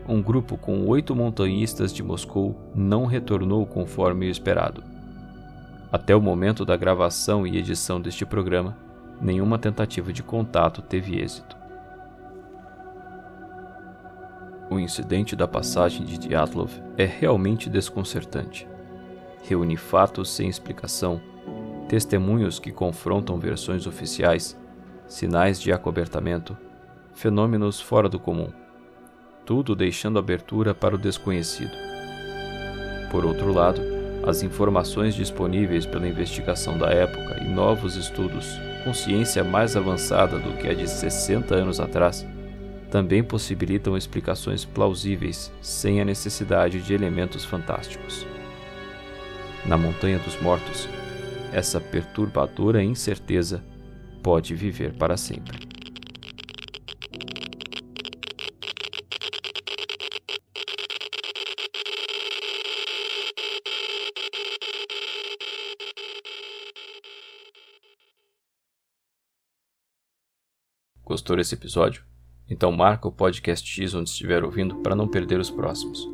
[0.10, 4.84] um grupo com oito montanhistas de Moscou não retornou conforme o esperado.
[5.92, 8.76] Até o momento da gravação e edição deste programa,
[9.22, 11.56] nenhuma tentativa de contato teve êxito.
[14.72, 18.68] O incidente da passagem de Dyatlov é realmente desconcertante.
[19.44, 21.22] Reúne fatos sem explicação,
[21.88, 24.58] testemunhos que confrontam versões oficiais,
[25.08, 26.58] sinais de acobertamento,
[27.14, 28.50] fenômenos fora do comum
[29.50, 31.76] tudo deixando abertura para o desconhecido.
[33.10, 33.82] Por outro lado,
[34.28, 38.46] as informações disponíveis pela investigação da época e novos estudos,
[38.84, 42.24] com ciência mais avançada do que a de 60 anos atrás,
[42.92, 48.28] também possibilitam explicações plausíveis sem a necessidade de elementos fantásticos.
[49.66, 50.88] Na Montanha dos Mortos,
[51.52, 53.64] essa perturbadora incerteza
[54.22, 55.79] pode viver para sempre.
[71.20, 72.02] Gostou desse episódio?
[72.50, 76.10] Então marca o podcast X onde estiver ouvindo para não perder os próximos.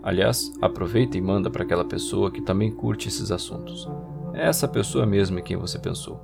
[0.00, 3.88] Aliás, aproveita e manda para aquela pessoa que também curte esses assuntos.
[4.32, 6.20] É essa pessoa mesmo em quem você pensou.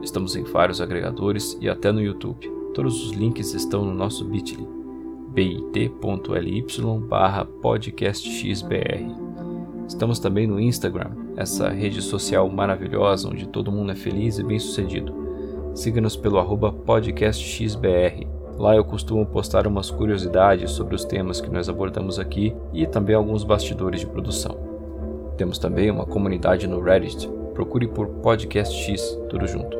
[0.00, 2.48] Estamos em vários agregadores e até no YouTube.
[2.72, 4.64] Todos os links estão no nosso bit.ly
[5.72, 6.64] bit.ly
[7.08, 9.10] barra podcastxbr.
[9.88, 14.60] Estamos também no Instagram, essa rede social maravilhosa onde todo mundo é feliz e bem
[14.60, 15.25] sucedido
[15.76, 18.26] siga-nos pelo arroba podcastxbr.
[18.58, 23.14] Lá eu costumo postar umas curiosidades sobre os temas que nós abordamos aqui e também
[23.14, 24.56] alguns bastidores de produção.
[25.36, 29.76] Temos também uma comunidade no Reddit, procure por podcastx, tudo junto.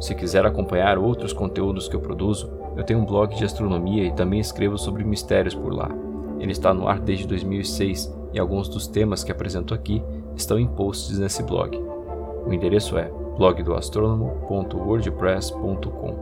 [0.00, 4.10] Se quiser acompanhar outros conteúdos que eu produzo, eu tenho um blog de astronomia e
[4.10, 5.88] também escrevo sobre mistérios por lá.
[6.40, 10.02] Ele está no ar desde 2006 e alguns dos temas que apresento aqui
[10.34, 11.80] estão em posts nesse blog.
[12.44, 16.16] O endereço é blogdoastronomo.wordpress.com.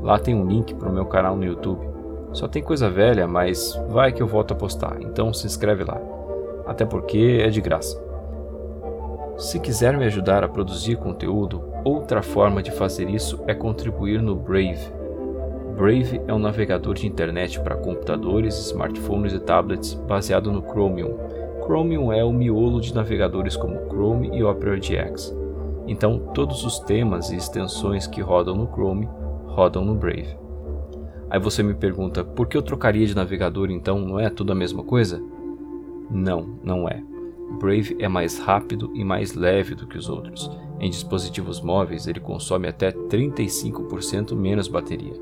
[0.00, 1.91] Lá tem um link para o meu canal no YouTube
[2.32, 6.00] só tem coisa velha, mas vai que eu volto a postar, então se inscreve lá.
[6.66, 8.00] Até porque é de graça.
[9.36, 14.36] Se quiser me ajudar a produzir conteúdo, outra forma de fazer isso é contribuir no
[14.36, 14.92] Brave.
[15.76, 21.16] Brave é um navegador de internet para computadores, smartphones e tablets baseado no Chromium.
[21.64, 25.34] Chromium é o miolo de navegadores como Chrome e Opera GX.
[25.86, 29.08] Então, todos os temas e extensões que rodam no Chrome
[29.46, 30.41] rodam no Brave.
[31.32, 33.98] Aí você me pergunta, por que eu trocaria de navegador então?
[33.98, 35.18] Não é tudo a mesma coisa?
[36.10, 37.02] Não, não é.
[37.58, 40.50] Brave é mais rápido e mais leve do que os outros.
[40.78, 45.14] Em dispositivos móveis, ele consome até 35% menos bateria.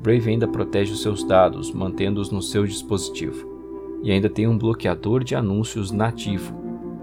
[0.00, 3.48] Brave ainda protege os seus dados, mantendo-os no seu dispositivo.
[4.02, 6.52] E ainda tem um bloqueador de anúncios nativo.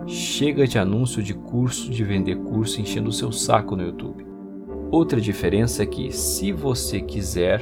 [0.06, 4.26] Chega de anúncio de curso de vender curso enchendo o seu saco no YouTube.
[4.92, 7.62] Outra diferença é que, se você quiser,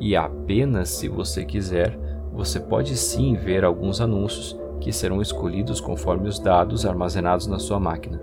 [0.00, 1.96] e apenas se você quiser,
[2.32, 7.78] você pode sim ver alguns anúncios que serão escolhidos conforme os dados armazenados na sua
[7.78, 8.18] máquina.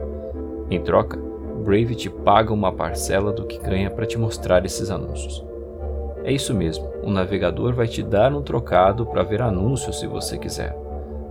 [0.72, 1.20] Em troca,
[1.64, 5.46] Brave te paga uma parcela do que ganha para te mostrar esses anúncios.
[6.24, 10.38] É isso mesmo, o navegador vai te dar um trocado para ver anúncios se você
[10.38, 10.76] quiser.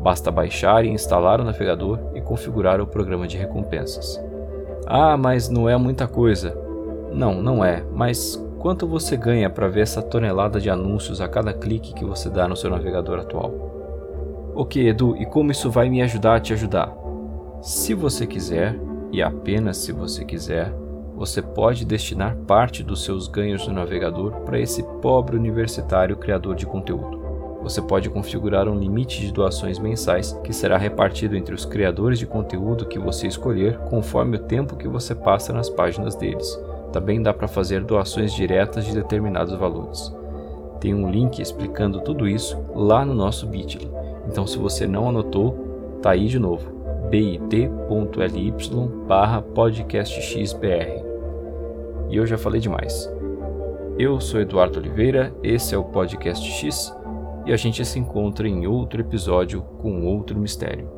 [0.01, 4.23] Basta baixar e instalar o navegador e configurar o programa de recompensas.
[4.86, 6.56] Ah, mas não é muita coisa.
[7.12, 11.53] Não, não é, mas quanto você ganha para ver essa tonelada de anúncios a cada
[11.53, 14.53] clique que você dá no seu navegador atual?
[14.55, 16.93] Ok, Edu, e como isso vai me ajudar a te ajudar?
[17.61, 18.78] Se você quiser,
[19.12, 20.73] e apenas se você quiser,
[21.15, 26.66] você pode destinar parte dos seus ganhos no navegador para esse pobre universitário criador de
[26.66, 27.16] conteúdo.
[27.62, 32.27] Você pode configurar um limite de doações mensais que será repartido entre os criadores de
[32.27, 36.57] conteúdo que você escolher conforme o tempo que você passa nas páginas deles.
[36.97, 40.10] Também dá para fazer doações diretas de determinados valores.
[40.81, 43.86] Tem um link explicando tudo isso lá no nosso Bitly.
[44.27, 46.74] Então se você não anotou, tá aí de novo
[47.10, 48.55] bit.ly
[49.06, 51.05] barra podcastxbr.
[52.09, 53.12] E eu já falei demais.
[53.98, 56.97] Eu sou Eduardo Oliveira, esse é o Podcast X
[57.44, 60.95] e a gente se encontra em outro episódio com outro mistério.